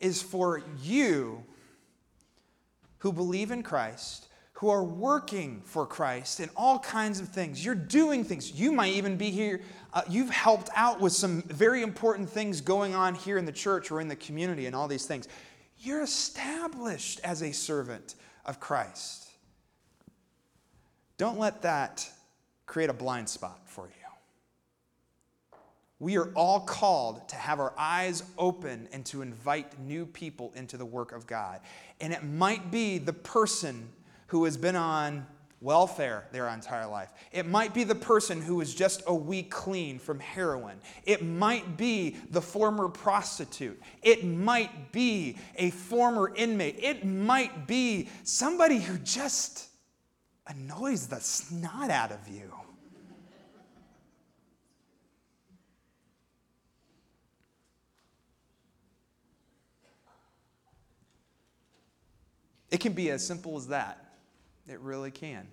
is 0.00 0.20
for 0.20 0.62
you 0.82 1.44
who 2.98 3.12
believe 3.12 3.52
in 3.52 3.62
Christ, 3.62 4.26
who 4.54 4.68
are 4.68 4.82
working 4.82 5.62
for 5.64 5.86
Christ 5.86 6.40
in 6.40 6.50
all 6.56 6.80
kinds 6.80 7.20
of 7.20 7.28
things. 7.28 7.64
You're 7.64 7.76
doing 7.76 8.24
things. 8.24 8.50
You 8.50 8.72
might 8.72 8.94
even 8.94 9.16
be 9.16 9.30
here. 9.30 9.60
Uh, 9.94 10.02
you've 10.08 10.30
helped 10.30 10.70
out 10.74 11.00
with 11.00 11.12
some 11.12 11.42
very 11.42 11.82
important 11.82 12.28
things 12.28 12.60
going 12.60 12.96
on 12.96 13.14
here 13.14 13.38
in 13.38 13.44
the 13.44 13.52
church 13.52 13.92
or 13.92 14.00
in 14.00 14.08
the 14.08 14.16
community 14.16 14.66
and 14.66 14.74
all 14.74 14.88
these 14.88 15.06
things. 15.06 15.28
You're 15.82 16.02
established 16.02 17.20
as 17.24 17.42
a 17.42 17.52
servant 17.52 18.14
of 18.44 18.60
Christ. 18.60 19.30
Don't 21.16 21.38
let 21.38 21.62
that 21.62 22.08
create 22.66 22.90
a 22.90 22.94
blind 22.94 23.28
spot 23.28 23.60
for 23.64 23.86
you. 23.86 23.94
We 25.98 26.16
are 26.16 26.30
all 26.34 26.60
called 26.60 27.28
to 27.28 27.36
have 27.36 27.60
our 27.60 27.74
eyes 27.76 28.22
open 28.38 28.88
and 28.92 29.04
to 29.06 29.22
invite 29.22 29.78
new 29.80 30.06
people 30.06 30.52
into 30.54 30.76
the 30.76 30.86
work 30.86 31.12
of 31.12 31.26
God. 31.26 31.60
And 32.00 32.12
it 32.12 32.24
might 32.24 32.70
be 32.70 32.98
the 32.98 33.12
person 33.12 33.90
who 34.28 34.44
has 34.44 34.56
been 34.56 34.76
on 34.76 35.26
welfare 35.60 36.26
their 36.32 36.48
entire 36.48 36.86
life. 36.86 37.12
It 37.32 37.46
might 37.46 37.74
be 37.74 37.84
the 37.84 37.94
person 37.94 38.40
who 38.40 38.60
is 38.60 38.74
just 38.74 39.02
a 39.06 39.14
week 39.14 39.50
clean 39.50 39.98
from 39.98 40.18
heroin. 40.18 40.80
It 41.04 41.22
might 41.22 41.76
be 41.76 42.16
the 42.30 42.40
former 42.40 42.88
prostitute. 42.88 43.80
It 44.02 44.24
might 44.24 44.92
be 44.92 45.36
a 45.56 45.70
former 45.70 46.34
inmate. 46.34 46.78
It 46.82 47.04
might 47.04 47.66
be 47.66 48.08
somebody 48.24 48.78
who 48.78 48.96
just 48.98 49.68
annoys 50.46 51.06
the 51.08 51.20
snot 51.20 51.90
out 51.90 52.10
of 52.10 52.26
you. 52.28 52.52
It 62.70 62.78
can 62.78 62.92
be 62.92 63.10
as 63.10 63.26
simple 63.26 63.56
as 63.56 63.66
that. 63.68 64.09
It 64.70 64.78
really 64.80 65.10
can. 65.10 65.48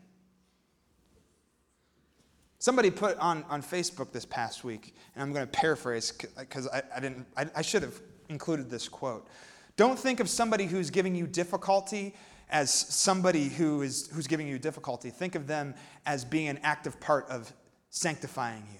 Somebody 2.60 2.92
put 2.92 3.18
on, 3.18 3.44
on 3.50 3.64
Facebook 3.64 4.12
this 4.12 4.26
past 4.26 4.64
week, 4.64 4.96
and 5.16 5.24
I'm 5.24 5.34
going 5.34 5.46
to 5.46 5.52
paraphrase 5.52 6.12
because 6.38 6.68
I, 6.68 6.84
I, 6.96 7.00
didn't, 7.00 7.26
I, 7.36 7.48
I 7.56 7.62
should 7.64 7.82
have 7.82 8.00
included 8.30 8.70
this 8.70 8.88
quote. 8.88 9.28
Don't 9.76 9.98
think 9.98 10.20
of 10.20 10.30
somebody 10.30 10.66
who's 10.66 10.92
giving 10.92 11.16
you 11.16 11.26
difficulty 11.26 12.16
as 12.50 12.72
somebody 12.72 13.50
who 13.50 13.82
is 13.82 14.08
who's 14.14 14.28
giving 14.28 14.48
you 14.48 14.58
difficulty. 14.60 15.10
Think 15.10 15.36
of 15.36 15.48
them 15.48 15.74
as 16.06 16.24
being 16.24 16.48
an 16.48 16.60
active 16.64 17.00
part 17.00 17.28
of 17.30 17.52
sanctifying 17.90 18.66
you. 18.72 18.80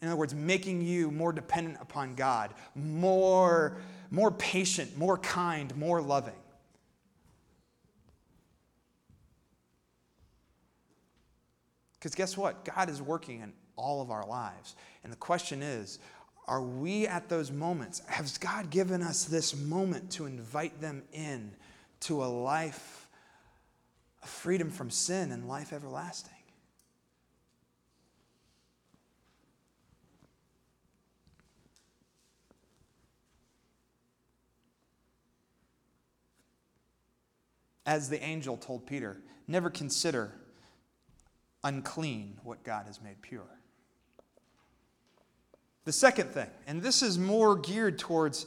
In 0.00 0.08
other 0.08 0.16
words, 0.16 0.34
making 0.34 0.82
you 0.82 1.10
more 1.10 1.32
dependent 1.32 1.78
upon 1.80 2.14
God, 2.14 2.52
more, 2.74 3.78
more 4.10 4.30
patient, 4.30 4.96
more 4.98 5.16
kind, 5.18 5.74
more 5.76 6.02
loving. 6.02 6.34
Because 12.04 12.16
guess 12.16 12.36
what? 12.36 12.66
God 12.66 12.90
is 12.90 13.00
working 13.00 13.40
in 13.40 13.54
all 13.76 14.02
of 14.02 14.10
our 14.10 14.26
lives. 14.26 14.76
And 15.04 15.10
the 15.10 15.16
question 15.16 15.62
is 15.62 15.98
are 16.46 16.60
we 16.60 17.06
at 17.06 17.30
those 17.30 17.50
moments? 17.50 18.02
Has 18.06 18.36
God 18.36 18.68
given 18.68 19.00
us 19.00 19.24
this 19.24 19.56
moment 19.56 20.10
to 20.10 20.26
invite 20.26 20.82
them 20.82 21.02
in 21.14 21.52
to 22.00 22.22
a 22.22 22.26
life 22.26 23.08
of 24.22 24.28
freedom 24.28 24.70
from 24.70 24.90
sin 24.90 25.32
and 25.32 25.48
life 25.48 25.72
everlasting? 25.72 26.34
As 37.86 38.10
the 38.10 38.22
angel 38.22 38.58
told 38.58 38.86
Peter, 38.86 39.16
never 39.48 39.70
consider 39.70 40.34
unclean 41.64 42.38
what 42.44 42.62
God 42.62 42.86
has 42.86 43.00
made 43.02 43.20
pure. 43.22 43.42
The 45.84 45.92
second 45.92 46.30
thing, 46.30 46.48
and 46.66 46.82
this 46.82 47.02
is 47.02 47.18
more 47.18 47.56
geared 47.56 47.98
towards 47.98 48.46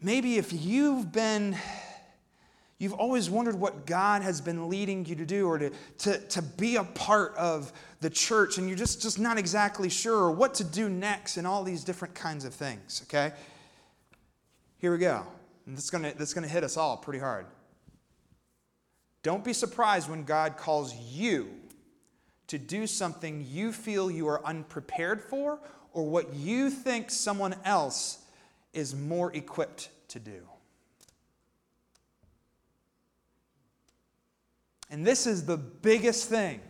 maybe 0.00 0.36
if 0.36 0.52
you've 0.52 1.10
been, 1.10 1.56
you've 2.78 2.92
always 2.92 3.28
wondered 3.28 3.56
what 3.56 3.86
God 3.86 4.22
has 4.22 4.40
been 4.40 4.68
leading 4.68 5.04
you 5.06 5.16
to 5.16 5.26
do 5.26 5.48
or 5.48 5.58
to, 5.58 5.72
to, 5.98 6.18
to 6.28 6.42
be 6.42 6.76
a 6.76 6.84
part 6.84 7.34
of 7.36 7.72
the 8.00 8.10
church 8.10 8.58
and 8.58 8.68
you're 8.68 8.76
just, 8.76 9.02
just 9.02 9.18
not 9.18 9.38
exactly 9.38 9.88
sure 9.88 10.30
what 10.30 10.54
to 10.54 10.64
do 10.64 10.88
next 10.88 11.36
and 11.36 11.46
all 11.46 11.64
these 11.64 11.82
different 11.82 12.14
kinds 12.14 12.44
of 12.44 12.54
things, 12.54 13.02
okay? 13.04 13.34
Here 14.78 14.92
we 14.92 14.98
go. 14.98 15.26
And 15.66 15.76
this 15.76 15.84
is 15.84 15.90
gonna, 15.90 16.14
this 16.14 16.28
is 16.28 16.34
gonna 16.34 16.46
hit 16.46 16.62
us 16.62 16.76
all 16.76 16.96
pretty 16.96 17.18
hard. 17.18 17.46
Don't 19.24 19.42
be 19.42 19.52
surprised 19.52 20.08
when 20.08 20.22
God 20.22 20.56
calls 20.56 20.94
you 20.94 21.50
to 22.48 22.58
do 22.58 22.86
something 22.86 23.46
you 23.48 23.72
feel 23.72 24.10
you 24.10 24.26
are 24.28 24.44
unprepared 24.44 25.22
for 25.22 25.58
or 25.92 26.04
what 26.04 26.34
you 26.34 26.70
think 26.70 27.10
someone 27.10 27.54
else 27.64 28.18
is 28.72 28.94
more 28.94 29.32
equipped 29.34 29.90
to 30.08 30.18
do. 30.18 30.42
And 34.90 35.06
this 35.06 35.26
is 35.26 35.44
the 35.44 35.56
biggest 35.56 36.28
thing. 36.28 36.60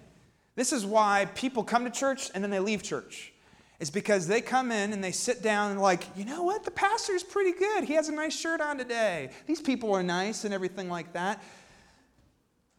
This 0.57 0.73
is 0.73 0.85
why 0.85 1.27
people 1.35 1.63
come 1.63 1.85
to 1.85 1.91
church 1.91 2.31
and 2.35 2.43
then 2.43 2.51
they 2.51 2.59
leave 2.59 2.83
church. 2.83 3.33
Is 3.79 3.91
because 3.91 4.27
they 4.27 4.41
come 4.41 4.73
in 4.73 4.93
and 4.93 5.05
they 5.05 5.13
sit 5.13 5.41
down 5.41 5.71
and 5.71 5.81
like, 5.81 6.05
you 6.17 6.25
know 6.25 6.43
what? 6.43 6.65
The 6.65 6.73
pastor's 6.73 7.23
pretty 7.23 7.57
good. 7.57 7.85
He 7.85 7.95
has 7.95 8.09
a 8.09 8.13
nice 8.13 8.37
shirt 8.37 8.61
on 8.61 8.77
today. 8.77 9.31
These 9.47 9.61
people 9.61 9.93
are 9.95 10.03
nice 10.03 10.45
and 10.45 10.53
everything 10.53 10.89
like 10.89 11.13
that. 11.13 11.41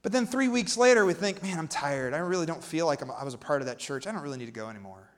But 0.01 0.11
then 0.11 0.25
three 0.25 0.47
weeks 0.47 0.77
later, 0.77 1.05
we 1.05 1.13
think, 1.13 1.43
man, 1.43 1.59
I'm 1.59 1.67
tired. 1.67 2.13
I 2.13 2.19
really 2.19 2.45
don't 2.45 2.63
feel 2.63 2.85
like 2.85 3.01
I'm, 3.01 3.11
i 3.11 3.23
was 3.23 3.33
a 3.33 3.37
part 3.37 3.61
of 3.61 3.67
that 3.67 3.79
church. 3.79 4.07
I 4.07 4.11
don't 4.11 4.21
really 4.21 4.37
need 4.37 4.45
to 4.45 4.51
go 4.51 4.69
anymore. 4.69 5.09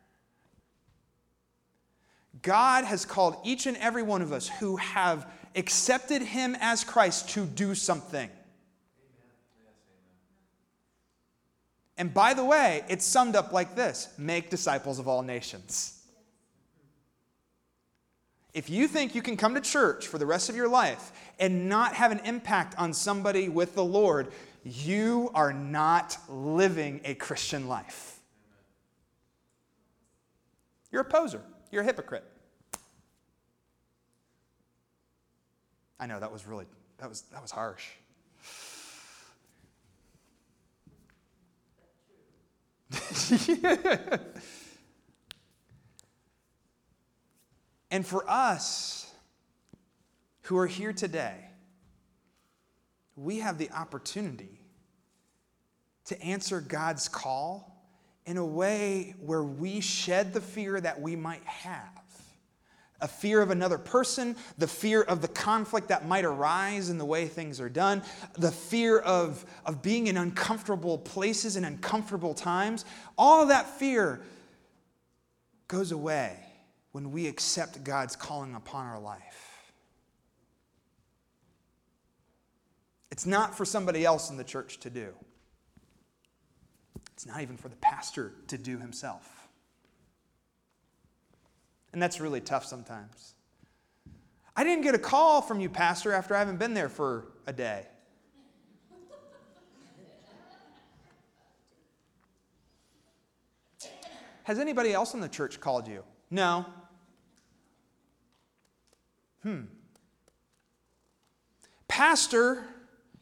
God 2.41 2.86
has 2.86 3.06
called 3.06 3.38
each 3.44 3.67
and 3.67 3.78
every 3.78 4.02
one 4.02 4.22
of 4.22 4.34
us 4.34 4.48
who 4.48 4.78
have 4.78 5.32
accepted 5.56 6.22
Him 6.22 6.58
as 6.60 6.84
Christ 6.84 7.30
to 7.32 7.46
do 7.46 7.76
something. 7.76 8.30
And 11.98 12.12
by 12.12 12.34
the 12.34 12.44
way, 12.44 12.84
it's 12.89 13.06
summed 13.06 13.36
up 13.36 13.52
like 13.52 13.76
this 13.76 14.10
make 14.17 14.50
disciples 14.50 14.98
of 14.98 15.08
all 15.08 15.22
nations. 15.22 16.00
If 18.53 18.69
you 18.69 18.87
think 18.87 19.15
you 19.15 19.21
can 19.21 19.37
come 19.37 19.55
to 19.55 19.61
church 19.61 20.07
for 20.07 20.17
the 20.17 20.25
rest 20.25 20.49
of 20.49 20.55
your 20.55 20.67
life 20.67 21.11
and 21.39 21.69
not 21.69 21.93
have 21.93 22.11
an 22.11 22.19
impact 22.25 22.75
on 22.77 22.93
somebody 22.93 23.47
with 23.47 23.75
the 23.75 23.83
Lord, 23.83 24.33
you 24.63 25.31
are 25.33 25.53
not 25.53 26.17
living 26.27 26.99
a 27.05 27.15
Christian 27.15 27.67
life. 27.67 28.19
You're 30.91 31.03
a 31.03 31.05
poser. 31.05 31.41
You're 31.71 31.83
a 31.83 31.85
hypocrite. 31.85 32.25
I 35.99 36.07
know 36.07 36.19
that 36.19 36.31
was 36.31 36.45
really 36.45 36.65
that 36.97 37.07
was 37.07 37.21
that 37.31 37.41
was 37.41 37.51
harsh. 37.51 37.87
and 47.91 48.08
for 48.08 48.27
us 48.27 49.13
who 50.43 50.58
are 50.58 50.67
here 50.67 50.93
today, 50.93 51.36
we 53.15 53.39
have 53.39 53.58
the 53.58 53.69
opportunity 53.71 54.62
to 56.06 56.19
answer 56.21 56.62
God's 56.62 57.08
call 57.08 57.86
in 58.25 58.38
a 58.38 58.45
way 58.45 59.13
where 59.19 59.43
we 59.43 59.82
shed 59.82 60.34
the 60.34 60.41
fear 60.41 60.80
that 60.80 61.01
we 61.01 61.15
might 61.15 61.43
have 61.43 62.01
a 63.01 63.08
fear 63.08 63.41
of 63.41 63.49
another 63.49 63.80
person, 63.80 64.36
the 64.60 64.67
fear 64.67 65.01
of 65.01 65.21
the 65.21 65.27
conflict 65.27 65.88
that 65.88 66.08
might 66.08 66.23
arise 66.23 66.89
in 66.89 66.99
the 66.99 67.06
way 67.06 67.27
things 67.27 67.60
are 67.60 67.67
done, 67.67 68.04
the 68.38 68.51
fear 68.51 68.99
of, 68.99 69.43
of 69.65 69.82
being 69.82 70.06
in 70.06 70.17
uncomfortable 70.17 70.99
places 70.99 71.56
and 71.56 71.65
uncomfortable 71.65 72.36
times. 72.36 72.86
All 73.17 73.47
that 73.47 73.67
fear 73.80 74.21
goes 75.67 75.91
away 75.91 76.38
when 76.91 77.12
we 77.12 77.27
accept 77.27 77.84
God's 77.84 78.15
calling 78.15 78.56
upon 78.56 78.86
our 78.86 78.99
life. 78.99 79.73
It's 83.12 83.25
not 83.25 83.56
for 83.56 83.65
somebody 83.65 84.06
else 84.06 84.30
in 84.30 84.38
the 84.38 84.43
church 84.43 84.80
to 84.80 84.89
do. 84.89 85.13
It's 87.13 87.25
not 87.25 87.41
even 87.41 87.58
for 87.58 87.69
the 87.69 87.75
pastor 87.77 88.34
to 88.47 88.58
do 88.58 88.77
himself. 88.77 89.47
And 91.93 92.01
that's 92.01 92.19
really 92.19 92.41
tough 92.41 92.65
sometimes. 92.65 93.36
I 94.56 94.63
didn't 94.63 94.84
get 94.84 94.95
a 94.95 94.99
call 94.99 95.41
from 95.41 95.60
you, 95.60 95.69
Pastor, 95.69 96.13
after 96.13 96.36
I 96.36 96.39
haven't 96.39 96.58
been 96.58 96.73
there 96.73 96.89
for 96.89 97.27
a 97.47 97.54
day. 97.54 97.86
Has 104.43 104.58
anybody 104.58 104.91
else 104.91 105.13
in 105.13 105.21
the 105.21 105.30
church 105.30 105.60
called 105.60 105.88
you? 105.88 106.04
No. 106.30 106.65
Hmm. 109.43 109.62
Pastor, 111.88 112.63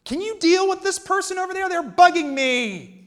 can 0.04 0.20
you 0.20 0.38
deal 0.38 0.68
with 0.68 0.82
this 0.82 0.98
person 0.98 1.38
over 1.38 1.52
there? 1.52 1.68
They're 1.68 1.82
bugging 1.82 2.32
me. 2.32 3.04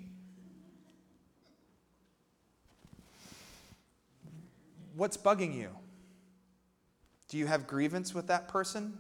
What's 4.96 5.18
bugging 5.18 5.56
you? 5.56 5.70
Do 7.30 7.38
you 7.38 7.48
have 7.48 7.66
grievance 7.66 8.14
with 8.14 8.28
that 8.28 8.48
person? 8.48 8.98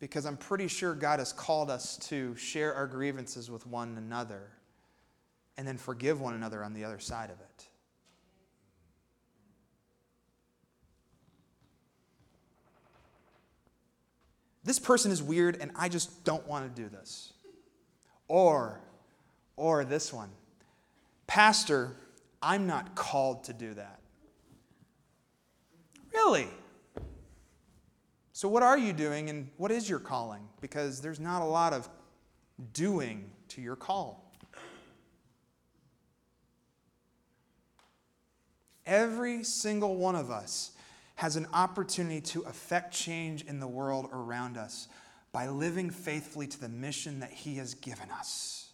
Because 0.00 0.24
I'm 0.24 0.36
pretty 0.36 0.68
sure 0.68 0.94
God 0.94 1.18
has 1.18 1.32
called 1.32 1.70
us 1.70 1.96
to 2.08 2.34
share 2.36 2.74
our 2.74 2.86
grievances 2.86 3.50
with 3.50 3.66
one 3.66 3.96
another 3.98 4.50
and 5.56 5.66
then 5.66 5.76
forgive 5.76 6.20
one 6.20 6.34
another 6.34 6.64
on 6.64 6.72
the 6.72 6.84
other 6.84 6.98
side 6.98 7.30
of 7.30 7.40
it. 7.40 7.68
This 14.68 14.78
person 14.78 15.10
is 15.10 15.22
weird 15.22 15.56
and 15.62 15.70
I 15.74 15.88
just 15.88 16.24
don't 16.24 16.46
want 16.46 16.76
to 16.76 16.82
do 16.82 16.90
this. 16.90 17.32
Or, 18.28 18.82
or 19.56 19.82
this 19.82 20.12
one. 20.12 20.28
Pastor, 21.26 21.96
I'm 22.42 22.66
not 22.66 22.94
called 22.94 23.44
to 23.44 23.54
do 23.54 23.72
that. 23.72 24.00
Really? 26.12 26.48
So, 28.34 28.46
what 28.46 28.62
are 28.62 28.76
you 28.76 28.92
doing 28.92 29.30
and 29.30 29.48
what 29.56 29.70
is 29.70 29.88
your 29.88 30.00
calling? 30.00 30.46
Because 30.60 31.00
there's 31.00 31.18
not 31.18 31.40
a 31.40 31.46
lot 31.46 31.72
of 31.72 31.88
doing 32.74 33.30
to 33.48 33.62
your 33.62 33.74
call. 33.74 34.30
Every 38.84 39.44
single 39.44 39.96
one 39.96 40.14
of 40.14 40.30
us 40.30 40.72
has 41.18 41.34
an 41.34 41.48
opportunity 41.52 42.20
to 42.20 42.42
affect 42.42 42.94
change 42.94 43.42
in 43.42 43.58
the 43.58 43.66
world 43.66 44.08
around 44.12 44.56
us 44.56 44.86
by 45.32 45.48
living 45.48 45.90
faithfully 45.90 46.46
to 46.46 46.60
the 46.60 46.68
mission 46.68 47.18
that 47.18 47.32
He 47.32 47.56
has 47.56 47.74
given 47.74 48.08
us. 48.12 48.70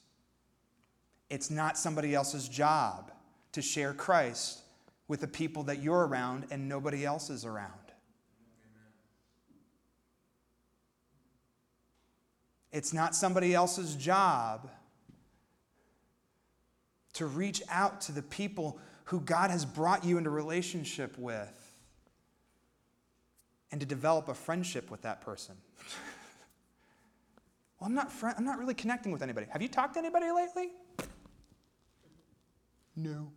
It's 1.31 1.51
not 1.51 1.79
somebody 1.79 2.15
else's 2.15 2.47
job 2.47 3.11
to 3.53 3.63
share 3.63 3.95
Christ 3.95 4.61
with 5.09 5.23
the 5.23 5.27
people 5.27 5.63
that 5.63 5.83
you're 5.83 6.07
around 6.07 6.45
and 6.51 6.69
nobody 6.69 7.07
else 7.07 7.31
is 7.31 7.47
around. 7.47 7.73
It's 12.73 12.93
not 12.93 13.15
somebody 13.15 13.55
else's 13.55 13.95
job 13.95 14.69
to 17.15 17.25
reach 17.25 17.63
out 17.71 18.03
to 18.03 18.13
the 18.13 18.23
people 18.23 18.79
who 19.05 19.21
God 19.21 19.51
has 19.51 19.65
brought 19.65 20.05
you 20.05 20.19
into 20.19 20.29
relationship 20.29 21.17
with 21.17 21.64
and 23.75 23.81
to 23.81 23.87
develop 23.89 24.29
a 24.29 24.35
friendship 24.35 24.89
with 24.89 25.03
that 25.03 25.21
person. 25.21 25.57
well, 27.81 27.89
I'm 27.89 27.95
not, 27.97 28.13
fr- 28.13 28.29
I'm 28.39 28.45
not 28.45 28.61
really 28.61 28.73
connecting 28.73 29.11
with 29.11 29.21
anybody. 29.21 29.49
Have 29.51 29.61
you 29.63 29.67
talked 29.67 29.95
to 29.95 29.99
anybody 29.99 30.31
lately? 30.31 30.69
No. 32.95 33.33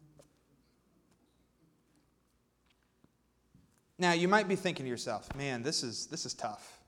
Now, 3.97 4.13
you 4.13 4.27
might 4.27 4.47
be 4.47 4.55
thinking 4.55 4.85
to 4.85 4.89
yourself, 4.91 5.27
man, 5.35 5.63
this 5.63 5.81
is, 5.81 6.05
this 6.05 6.23
is 6.23 6.35
tough. 6.35 6.81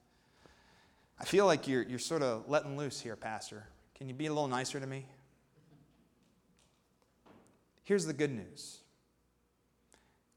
I 1.19 1.25
feel 1.25 1.47
like 1.47 1.67
you're, 1.67 1.81
you're 1.81 1.97
sort 1.97 2.21
of 2.21 2.47
letting 2.47 2.77
loose 2.77 3.01
here, 3.01 3.15
Pastor. 3.15 3.65
Can 3.95 4.07
you 4.07 4.13
be 4.13 4.27
a 4.27 4.29
little 4.29 4.47
nicer 4.47 4.79
to 4.79 4.85
me? 4.85 5.07
Here's 7.81 8.05
the 8.05 8.13
good 8.13 8.29
news 8.31 8.81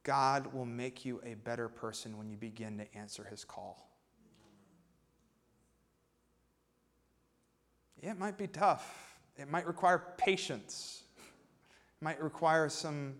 God 0.04 0.52
will 0.52 0.66
make 0.66 1.04
you 1.04 1.20
a 1.24 1.34
better 1.34 1.68
person 1.68 2.18
when 2.18 2.28
you 2.28 2.36
begin 2.36 2.78
to 2.78 2.94
answer 2.96 3.24
his 3.24 3.44
call. 3.44 3.88
It 8.02 8.18
might 8.18 8.36
be 8.36 8.48
tough, 8.48 9.16
it 9.36 9.48
might 9.48 9.66
require 9.66 10.02
patience, 10.16 11.04
it 11.18 12.04
might 12.04 12.20
require 12.22 12.68
some. 12.68 13.14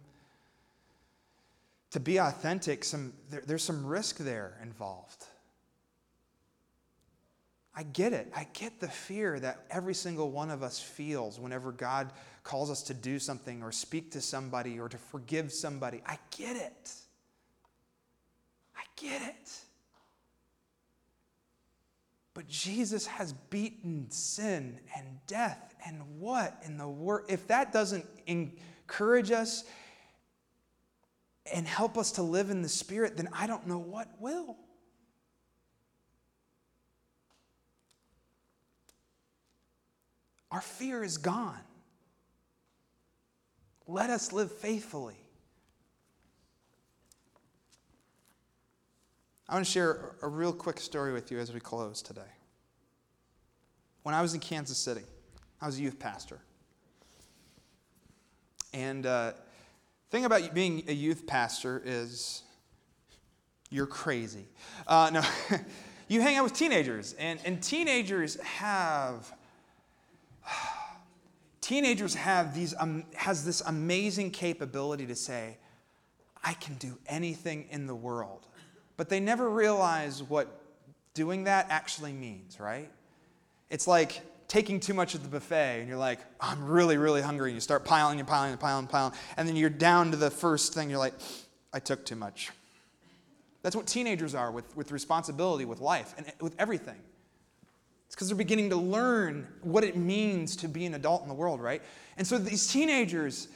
To 1.93 2.01
be 2.01 2.16
authentic, 2.16 2.85
some, 2.85 3.12
there, 3.28 3.43
there's 3.47 3.62
some 3.62 3.85
risk 3.85 4.16
there 4.16 4.59
involved. 4.62 5.26
I 7.74 7.83
get 7.83 8.14
it. 8.14 8.33
I 8.35 8.47
get 8.55 8.80
the 8.80 8.89
fear 8.89 9.39
that 9.41 9.66
every 9.70 9.95
single 9.95 10.30
one 10.30 10.51
of 10.51 10.62
us 10.62 10.80
feels 10.80 11.39
whenever 11.39 11.70
God 11.70 12.11
calls 12.43 12.70
us 12.70 12.82
to 12.84 12.95
do 12.95 13.18
something 13.18 13.62
or 13.62 13.72
speak 13.72 14.11
to 14.12 14.20
somebody 14.20 14.78
or 14.78 14.88
to 14.88 14.99
forgive 14.99 15.53
somebody. 15.53 16.03
I 16.07 16.18
get 16.36 16.57
it. 16.57 16.93
I 18.76 18.82
get 18.97 19.22
it. 19.22 19.51
But 22.34 22.49
Jesus 22.49 23.07
has 23.07 23.32
beaten 23.32 24.11
sin 24.11 24.80
and 24.97 25.07
death 25.26 25.74
and 25.86 26.01
what 26.18 26.62
in 26.64 26.78
the 26.78 26.88
world? 26.88 27.26
If 27.28 27.47
that 27.49 27.72
doesn't 27.72 28.07
encourage 28.26 29.30
us 29.30 29.64
and 31.53 31.66
help 31.66 31.99
us 31.99 32.12
to 32.12 32.22
live 32.22 32.51
in 32.51 32.62
the 32.62 32.68
Spirit, 32.68 33.16
then 33.16 33.28
I 33.32 33.47
don't 33.47 33.66
know 33.66 33.78
what 33.78 34.09
will. 34.18 34.57
Our 40.51 40.61
fear 40.61 41.03
is 41.03 41.18
gone. 41.18 41.61
Let 43.93 44.09
us 44.09 44.32
live 44.32 44.51
faithfully. 44.51 45.16
I 49.47 49.53
want 49.53 49.66
to 49.66 49.70
share 49.70 50.16
a 50.22 50.28
real 50.28 50.55
quick 50.55 50.80
story 50.80 51.12
with 51.12 51.30
you 51.30 51.38
as 51.38 51.53
we 51.53 51.61
close 51.61 52.01
today. 52.01 52.22
When 54.03 54.14
I 54.14 54.22
was 54.22 54.32
in 54.32 54.40
Kansas 54.40 54.78
City, 54.78 55.03
I 55.61 55.66
was 55.66 55.78
a 55.78 55.82
youth 55.82 55.99
pastor. 55.99 56.38
And 58.72 59.05
uh, 59.05 59.32
thing 60.11 60.24
about 60.24 60.55
being 60.55 60.84
a 60.88 60.95
youth 60.95 61.26
pastor 61.26 61.82
is 61.84 62.45
you're 63.68 63.84
crazy. 63.84 64.47
Uh, 64.86 65.11
no, 65.12 65.22
you 66.09 66.22
hang 66.22 66.38
out 66.38 66.45
with 66.45 66.55
teenagers, 66.55 67.14
and, 67.18 67.38
and 67.45 67.62
teenagers 67.62 68.40
have 68.40 69.30
teenagers 71.62 72.14
have 72.14 72.54
these 72.54 72.74
um, 72.78 73.04
has 73.14 73.46
this 73.46 73.62
amazing 73.62 74.30
capability 74.32 75.06
to 75.06 75.16
say, 75.16 75.56
"I 76.44 76.52
can 76.52 76.74
do 76.74 76.98
anything 77.06 77.68
in 77.70 77.86
the 77.86 77.94
world," 77.94 78.46
but 78.98 79.08
they 79.08 79.20
never 79.20 79.48
realize 79.48 80.22
what 80.22 80.60
doing 81.14 81.44
that 81.44 81.66
actually 81.70 82.12
means. 82.12 82.60
Right? 82.60 82.90
It's 83.70 83.86
like 83.86 84.20
taking 84.52 84.80
too 84.80 84.92
much 84.92 85.14
at 85.14 85.22
the 85.22 85.28
buffet 85.30 85.78
and 85.80 85.88
you're 85.88 85.96
like, 85.96 86.18
I'm 86.38 86.62
really, 86.66 86.98
really 86.98 87.22
hungry. 87.22 87.48
And 87.48 87.56
you 87.56 87.60
start 87.62 87.86
piling 87.86 88.18
and 88.18 88.28
piling 88.28 88.50
and 88.50 88.60
piling 88.60 88.80
and 88.80 88.88
piling. 88.90 89.14
And 89.38 89.48
then 89.48 89.56
you're 89.56 89.70
down 89.70 90.10
to 90.10 90.16
the 90.18 90.30
first 90.30 90.74
thing. 90.74 90.90
You're 90.90 90.98
like, 90.98 91.14
I 91.72 91.78
took 91.78 92.04
too 92.04 92.16
much. 92.16 92.50
That's 93.62 93.74
what 93.74 93.86
teenagers 93.86 94.34
are 94.34 94.50
with, 94.50 94.76
with 94.76 94.92
responsibility, 94.92 95.64
with 95.64 95.80
life, 95.80 96.12
and 96.18 96.26
with 96.38 96.54
everything. 96.58 96.98
It's 98.12 98.16
because 98.16 98.28
they're 98.28 98.36
beginning 98.36 98.68
to 98.68 98.76
learn 98.76 99.46
what 99.62 99.84
it 99.84 99.96
means 99.96 100.54
to 100.56 100.68
be 100.68 100.84
an 100.84 100.92
adult 100.92 101.22
in 101.22 101.28
the 101.28 101.34
world, 101.34 101.62
right? 101.62 101.80
And 102.18 102.26
so 102.26 102.36
these 102.36 102.66
teenagers, 102.70 103.48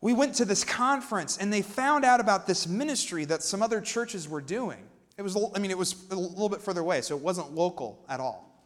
we 0.00 0.12
went 0.12 0.36
to 0.36 0.44
this 0.44 0.62
conference 0.62 1.36
and 1.36 1.52
they 1.52 1.62
found 1.62 2.04
out 2.04 2.20
about 2.20 2.46
this 2.46 2.68
ministry 2.68 3.24
that 3.24 3.42
some 3.42 3.60
other 3.60 3.80
churches 3.80 4.28
were 4.28 4.40
doing. 4.40 4.78
It 5.16 5.22
was, 5.22 5.36
I 5.56 5.58
mean, 5.58 5.72
it 5.72 5.78
was 5.78 5.96
a 6.12 6.14
little 6.14 6.48
bit 6.48 6.60
further 6.60 6.80
away, 6.80 7.00
so 7.00 7.16
it 7.16 7.22
wasn't 7.24 7.56
local 7.56 7.98
at 8.08 8.20
all. 8.20 8.56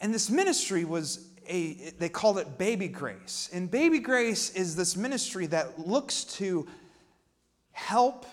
And 0.00 0.14
this 0.14 0.30
ministry 0.30 0.86
was 0.86 1.28
a, 1.46 1.92
they 1.98 2.08
called 2.08 2.38
it 2.38 2.56
Baby 2.56 2.88
Grace. 2.88 3.50
And 3.52 3.70
Baby 3.70 3.98
Grace 3.98 4.54
is 4.54 4.74
this 4.74 4.96
ministry 4.96 5.44
that 5.48 5.86
looks 5.86 6.24
to 6.36 6.66
help 7.72 8.24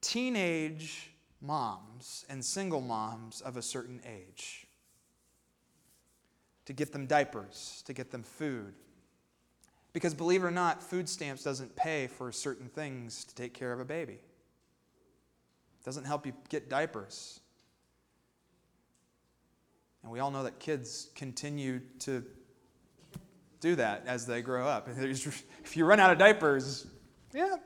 teenage 0.00 1.11
moms 1.42 2.24
and 2.28 2.44
single 2.44 2.80
moms 2.80 3.40
of 3.40 3.56
a 3.56 3.62
certain 3.62 4.00
age 4.06 4.66
to 6.64 6.72
get 6.72 6.92
them 6.92 7.06
diapers, 7.06 7.82
to 7.86 7.92
get 7.92 8.10
them 8.10 8.22
food. 8.22 8.74
Because 9.92 10.14
believe 10.14 10.42
it 10.42 10.46
or 10.46 10.50
not, 10.50 10.82
food 10.82 11.08
stamps 11.08 11.42
doesn't 11.42 11.74
pay 11.76 12.06
for 12.06 12.32
certain 12.32 12.68
things 12.68 13.24
to 13.24 13.34
take 13.34 13.52
care 13.52 13.72
of 13.72 13.80
a 13.80 13.84
baby. 13.84 14.14
It 14.14 15.84
doesn't 15.84 16.04
help 16.04 16.24
you 16.24 16.32
get 16.48 16.70
diapers. 16.70 17.40
And 20.02 20.10
we 20.10 20.20
all 20.20 20.30
know 20.30 20.44
that 20.44 20.58
kids 20.58 21.10
continue 21.14 21.80
to 22.00 22.24
do 23.60 23.76
that 23.76 24.04
as 24.06 24.26
they 24.26 24.42
grow 24.42 24.66
up. 24.66 24.88
If 25.64 25.76
you 25.76 25.84
run 25.84 26.00
out 26.00 26.10
of 26.10 26.18
diapers, 26.18 26.86
yeah. 27.32 27.56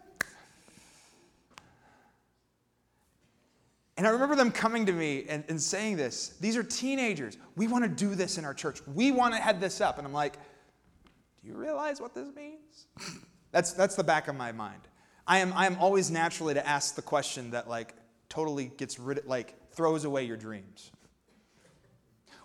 And 3.96 4.06
I 4.06 4.10
remember 4.10 4.36
them 4.36 4.50
coming 4.50 4.84
to 4.86 4.92
me 4.92 5.24
and, 5.28 5.42
and 5.48 5.60
saying 5.60 5.96
this. 5.96 6.34
These 6.40 6.56
are 6.56 6.62
teenagers. 6.62 7.38
We 7.56 7.66
want 7.66 7.84
to 7.84 7.88
do 7.88 8.14
this 8.14 8.36
in 8.36 8.44
our 8.44 8.52
church. 8.52 8.80
We 8.86 9.10
want 9.10 9.34
to 9.34 9.40
head 9.40 9.60
this 9.60 9.80
up. 9.80 9.96
And 9.98 10.06
I'm 10.06 10.12
like, 10.12 10.34
do 10.34 11.48
you 11.48 11.54
realize 11.54 12.00
what 12.00 12.14
this 12.14 12.28
means? 12.34 12.86
that's, 13.52 13.72
that's 13.72 13.94
the 13.94 14.04
back 14.04 14.28
of 14.28 14.36
my 14.36 14.52
mind. 14.52 14.82
I 15.26 15.38
am, 15.38 15.52
I 15.54 15.66
am 15.66 15.78
always 15.78 16.10
naturally 16.10 16.54
to 16.54 16.66
ask 16.66 16.94
the 16.94 17.02
question 17.02 17.50
that 17.52 17.68
like 17.68 17.94
totally 18.28 18.70
gets 18.76 18.98
rid 18.98 19.18
of, 19.18 19.26
like 19.26 19.54
throws 19.72 20.04
away 20.04 20.24
your 20.24 20.36
dreams. 20.36 20.90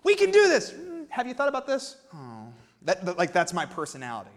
We 0.03 0.15
can 0.15 0.31
do 0.31 0.47
this. 0.47 0.71
Mm, 0.71 1.05
have 1.09 1.27
you 1.27 1.33
thought 1.33 1.49
about 1.49 1.67
this? 1.67 1.97
Oh, 2.13 2.47
that, 2.83 3.05
that, 3.05 3.17
like 3.17 3.33
that's 3.33 3.53
my 3.53 3.65
personality. 3.65 4.31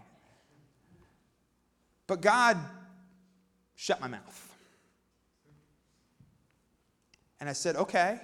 But 2.07 2.21
God 2.21 2.59
shut 3.77 4.01
my 4.01 4.09
mouth. 4.09 4.54
And 7.45 7.51
I 7.51 7.53
said, 7.53 7.77
okay, 7.77 8.19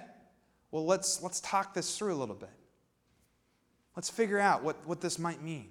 well, 0.71 0.83
let's, 0.83 1.21
let's 1.21 1.39
talk 1.41 1.75
this 1.75 1.95
through 1.95 2.11
a 2.11 2.17
little 2.17 2.33
bit. 2.33 2.49
Let's 3.95 4.09
figure 4.09 4.39
out 4.39 4.63
what, 4.63 4.77
what 4.87 4.99
this 4.99 5.19
might 5.19 5.43
mean. 5.43 5.67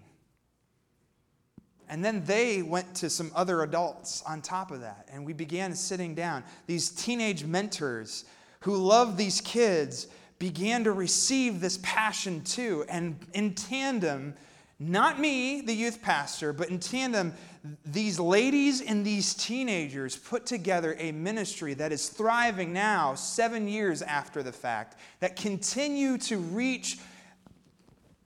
And 1.88 2.05
then 2.05 2.22
they 2.26 2.62
went 2.62 2.94
to 2.94 3.11
some 3.11 3.32
other 3.34 3.64
adults 3.64 4.22
on 4.22 4.40
top 4.40 4.70
of 4.70 4.82
that. 4.82 5.09
And 5.12 5.26
we 5.26 5.32
began 5.32 5.74
sitting 5.74 6.14
down. 6.14 6.44
These 6.68 6.90
teenage 6.90 7.44
mentors 7.44 8.24
who 8.61 8.76
love 8.76 9.16
these 9.16 9.40
kids 9.40 10.07
began 10.38 10.84
to 10.84 10.92
receive 10.92 11.61
this 11.61 11.80
passion 11.82 12.44
too. 12.44 12.84
And 12.88 13.18
in 13.34 13.55
tandem, 13.55 14.34
not 14.81 15.20
me, 15.20 15.61
the 15.61 15.74
youth 15.74 16.03
pastor, 16.03 16.53
but 16.53 16.70
in 16.70 16.81
tandem, 16.81 17.35
these 17.85 18.18
ladies 18.18 18.81
and 18.81 19.05
these 19.05 19.35
teenagers 19.35 20.16
put 20.16 20.47
together 20.47 20.97
a 20.99 21.12
ministry 21.12 21.74
that 21.74 21.93
is 21.93 22.09
thriving 22.09 22.72
now, 22.72 23.14
seven 23.14 23.68
years 23.68 24.01
after 24.03 24.43
the 24.43 24.53
fact, 24.53 24.97
that 25.20 25.37
continue 25.37 26.18
to 26.18 26.39
reach 26.39 26.99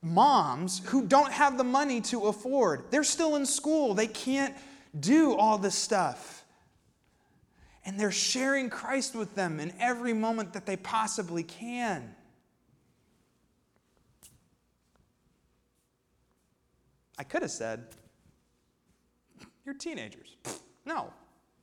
moms 0.01 0.81
who 0.87 1.05
don't 1.05 1.33
have 1.33 1.59
the 1.59 1.65
money 1.65 2.01
to 2.01 2.27
afford. 2.27 2.85
They're 2.91 3.05
still 3.05 3.37
in 3.37 3.45
school, 3.45 3.93
they 3.95 4.07
can't 4.07 4.55
do 4.99 5.35
all 5.35 5.59
this 5.59 5.75
stuff 5.75 6.45
and 7.85 7.99
they're 8.01 8.11
sharing 8.11 8.71
Christ 8.71 9.15
with 9.15 9.35
them 9.35 9.61
in 9.61 9.73
every 9.79 10.13
moment 10.13 10.53
that 10.55 10.67
they 10.67 10.77
possibly 10.77 11.43
can. 11.43 12.15
I 17.19 17.25
could 17.25 17.43
have 17.43 17.51
said, 17.51 17.87
You're 19.65 19.75
teenagers. 19.75 20.37
No, 20.85 21.13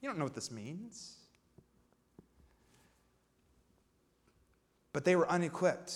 you 0.01 0.09
don't 0.09 0.17
know 0.17 0.25
what 0.25 0.33
this 0.33 0.51
means. 0.51 1.17
But 4.93 5.05
they 5.05 5.15
were 5.15 5.29
unequipped. 5.29 5.93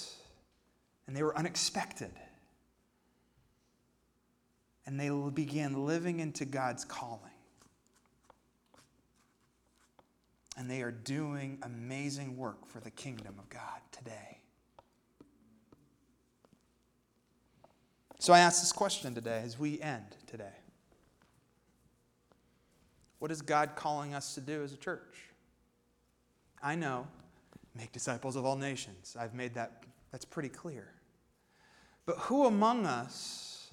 and 1.08 1.16
they 1.16 1.24
were 1.24 1.38
unexpected. 1.38 2.12
And 4.86 5.00
they 5.00 5.10
began 5.32 5.86
living 5.86 6.20
into 6.20 6.46
God's 6.46 6.86
calling. 6.86 7.32
And 10.58 10.70
they 10.70 10.82
are 10.82 10.92
doing 10.92 11.60
amazing 11.64 12.38
work 12.38 12.66
for 12.66 12.80
the 12.80 12.92
kingdom 12.92 13.36
of 13.40 13.50
God 13.50 13.82
today. 13.92 14.40
So 18.26 18.34
I 18.34 18.40
ask 18.40 18.60
this 18.60 18.72
question 18.72 19.14
today 19.14 19.44
as 19.46 19.60
we 19.60 19.80
end 19.80 20.18
today 20.26 20.58
What 23.20 23.30
is 23.30 23.44
God 23.44 23.76
calling 23.76 24.16
us 24.16 24.34
to 24.34 24.42
do 24.42 24.64
as 24.64 24.74
a 24.74 24.78
church? 24.78 25.30
I 26.60 26.74
know, 26.74 27.06
make 27.78 27.92
disciples 27.92 28.36
of 28.36 28.44
all 28.44 28.56
nations. 28.56 29.16
I've 29.20 29.36
made 29.36 29.54
that, 29.54 29.84
that's 30.12 30.26
pretty 30.26 30.50
clear. 30.50 30.88
But 32.08 32.18
who 32.18 32.48
among 32.48 32.88
us 32.88 33.70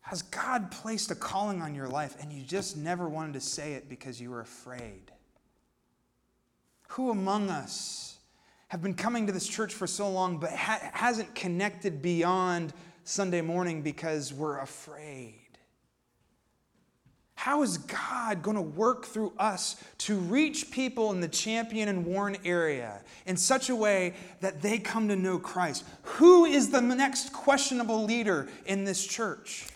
has 0.00 0.22
God 0.22 0.72
placed 0.72 1.12
a 1.12 1.14
calling 1.14 1.62
on 1.62 1.72
your 1.72 1.86
life 1.86 2.16
and 2.20 2.32
you 2.32 2.42
just 2.42 2.76
never 2.76 3.08
wanted 3.08 3.34
to 3.34 3.40
say 3.40 3.74
it 3.74 3.88
because 3.88 4.20
you 4.20 4.30
were 4.30 4.40
afraid? 4.40 5.12
Who 6.88 7.12
among 7.12 7.48
us 7.48 8.18
have 8.66 8.82
been 8.82 8.94
coming 8.94 9.28
to 9.28 9.32
this 9.32 9.46
church 9.46 9.72
for 9.72 9.86
so 9.86 10.10
long 10.10 10.38
but 10.38 10.50
ha- 10.50 10.90
hasn't 10.92 11.32
connected 11.36 12.02
beyond 12.02 12.72
Sunday 13.10 13.40
morning 13.40 13.82
because 13.82 14.32
we're 14.32 14.60
afraid? 14.60 15.34
How 17.34 17.62
is 17.62 17.78
God 17.78 18.40
going 18.40 18.56
to 18.56 18.62
work 18.62 19.04
through 19.04 19.32
us 19.36 19.82
to 19.98 20.16
reach 20.16 20.70
people 20.70 21.10
in 21.10 21.20
the 21.20 21.26
Champion 21.26 21.88
and 21.88 22.06
Warren 22.06 22.36
area 22.44 23.02
in 23.26 23.36
such 23.36 23.68
a 23.68 23.74
way 23.74 24.14
that 24.40 24.62
they 24.62 24.78
come 24.78 25.08
to 25.08 25.16
know 25.16 25.40
Christ? 25.40 25.84
Who 26.02 26.44
is 26.44 26.70
the 26.70 26.80
next 26.80 27.32
questionable 27.32 28.04
leader 28.04 28.48
in 28.64 28.84
this 28.84 29.04
church? 29.04 29.66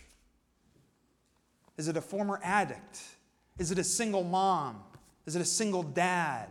Is 1.76 1.88
it 1.88 1.96
a 1.96 2.00
former 2.00 2.38
addict? 2.44 3.02
Is 3.58 3.72
it 3.72 3.78
a 3.78 3.84
single 3.84 4.22
mom? 4.22 4.80
Is 5.26 5.34
it 5.34 5.42
a 5.42 5.46
single 5.46 5.82
dad? 5.82 6.48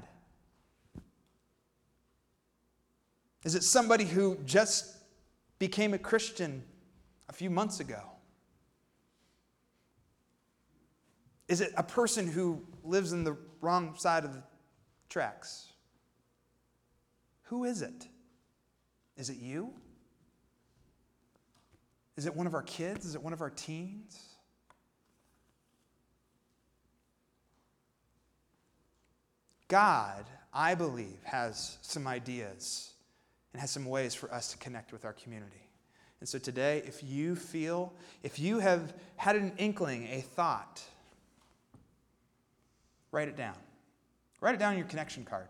Is 3.46 3.56
it 3.56 3.64
somebody 3.64 4.04
who 4.04 4.38
just 4.44 4.98
became 5.60 5.94
a 5.94 5.98
Christian 5.98 6.62
a 7.34 7.36
few 7.36 7.50
months 7.50 7.80
ago? 7.80 8.00
Is 11.48 11.62
it 11.62 11.74
a 11.76 11.82
person 11.82 12.28
who 12.28 12.62
lives 12.84 13.12
in 13.12 13.24
the 13.24 13.36
wrong 13.60 13.96
side 13.98 14.24
of 14.24 14.34
the 14.34 14.44
tracks? 15.10 15.74
Who 17.46 17.64
is 17.64 17.82
it? 17.82 18.08
Is 19.18 19.32
it 19.32 19.38
you? 19.38 19.74
Is 22.18 22.28
it 22.28 22.36
one 22.36 22.46
of 22.46 22.54
our 22.54 22.62
kids? 22.62 23.04
Is 23.04 23.16
it 23.16 23.24
one 23.24 23.34
of 23.34 23.42
our 23.42 23.50
teens? 23.50 24.36
God, 29.68 30.24
I 30.54 30.76
believe, 30.76 31.18
has 31.24 31.80
some 31.82 32.06
ideas 32.06 32.94
and 33.54 33.60
has 33.60 33.72
some 33.72 33.86
ways 33.86 34.14
for 34.14 34.32
us 34.32 34.52
to 34.52 34.58
connect 34.60 34.94
with 34.94 35.04
our 35.04 35.14
community. 35.14 35.68
And 36.24 36.30
so 36.30 36.40
today, 36.40 36.82
if 36.88 37.04
you 37.04 37.36
feel, 37.36 37.92
if 38.24 38.40
you 38.40 38.60
have 38.60 38.94
had 39.18 39.36
an 39.36 39.52
inkling, 39.58 40.08
a 40.08 40.22
thought, 40.22 40.82
Write 43.12 43.28
it 43.28 43.36
down. 43.36 43.56
Write 44.40 44.56
it 44.56 44.58
down 44.58 44.72
on 44.72 44.78
your 44.78 44.88
connection 44.88 45.26
card, 45.26 45.50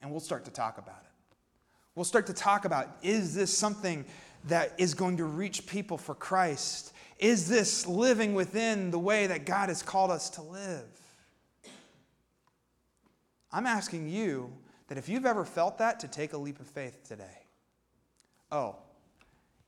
and 0.00 0.10
we'll 0.10 0.18
start 0.18 0.46
to 0.46 0.50
talk 0.50 0.78
about 0.78 1.02
it. 1.04 1.36
We'll 1.94 2.06
start 2.06 2.26
to 2.28 2.32
talk 2.32 2.64
about 2.64 2.88
is 3.02 3.34
this 3.34 3.54
something 3.54 4.06
that 4.48 4.72
is 4.78 4.94
going 4.94 5.18
to 5.18 5.24
reach 5.24 5.66
people 5.66 5.98
for 5.98 6.14
Christ? 6.14 6.94
Is 7.18 7.46
this 7.46 7.86
living 7.86 8.32
within 8.32 8.90
the 8.90 8.98
way 8.98 9.26
that 9.26 9.44
God 9.44 9.68
has 9.68 9.82
called 9.82 10.10
us 10.10 10.30
to 10.30 10.42
live? 10.42 10.88
I'm 13.52 13.66
asking 13.66 14.08
you 14.08 14.54
that 14.88 14.96
if 14.96 15.06
you've 15.06 15.26
ever 15.26 15.44
felt 15.44 15.76
that, 15.76 16.00
to 16.00 16.08
take 16.08 16.32
a 16.32 16.38
leap 16.38 16.60
of 16.60 16.66
faith 16.66 17.06
today. 17.06 17.44
Oh, 18.50 18.76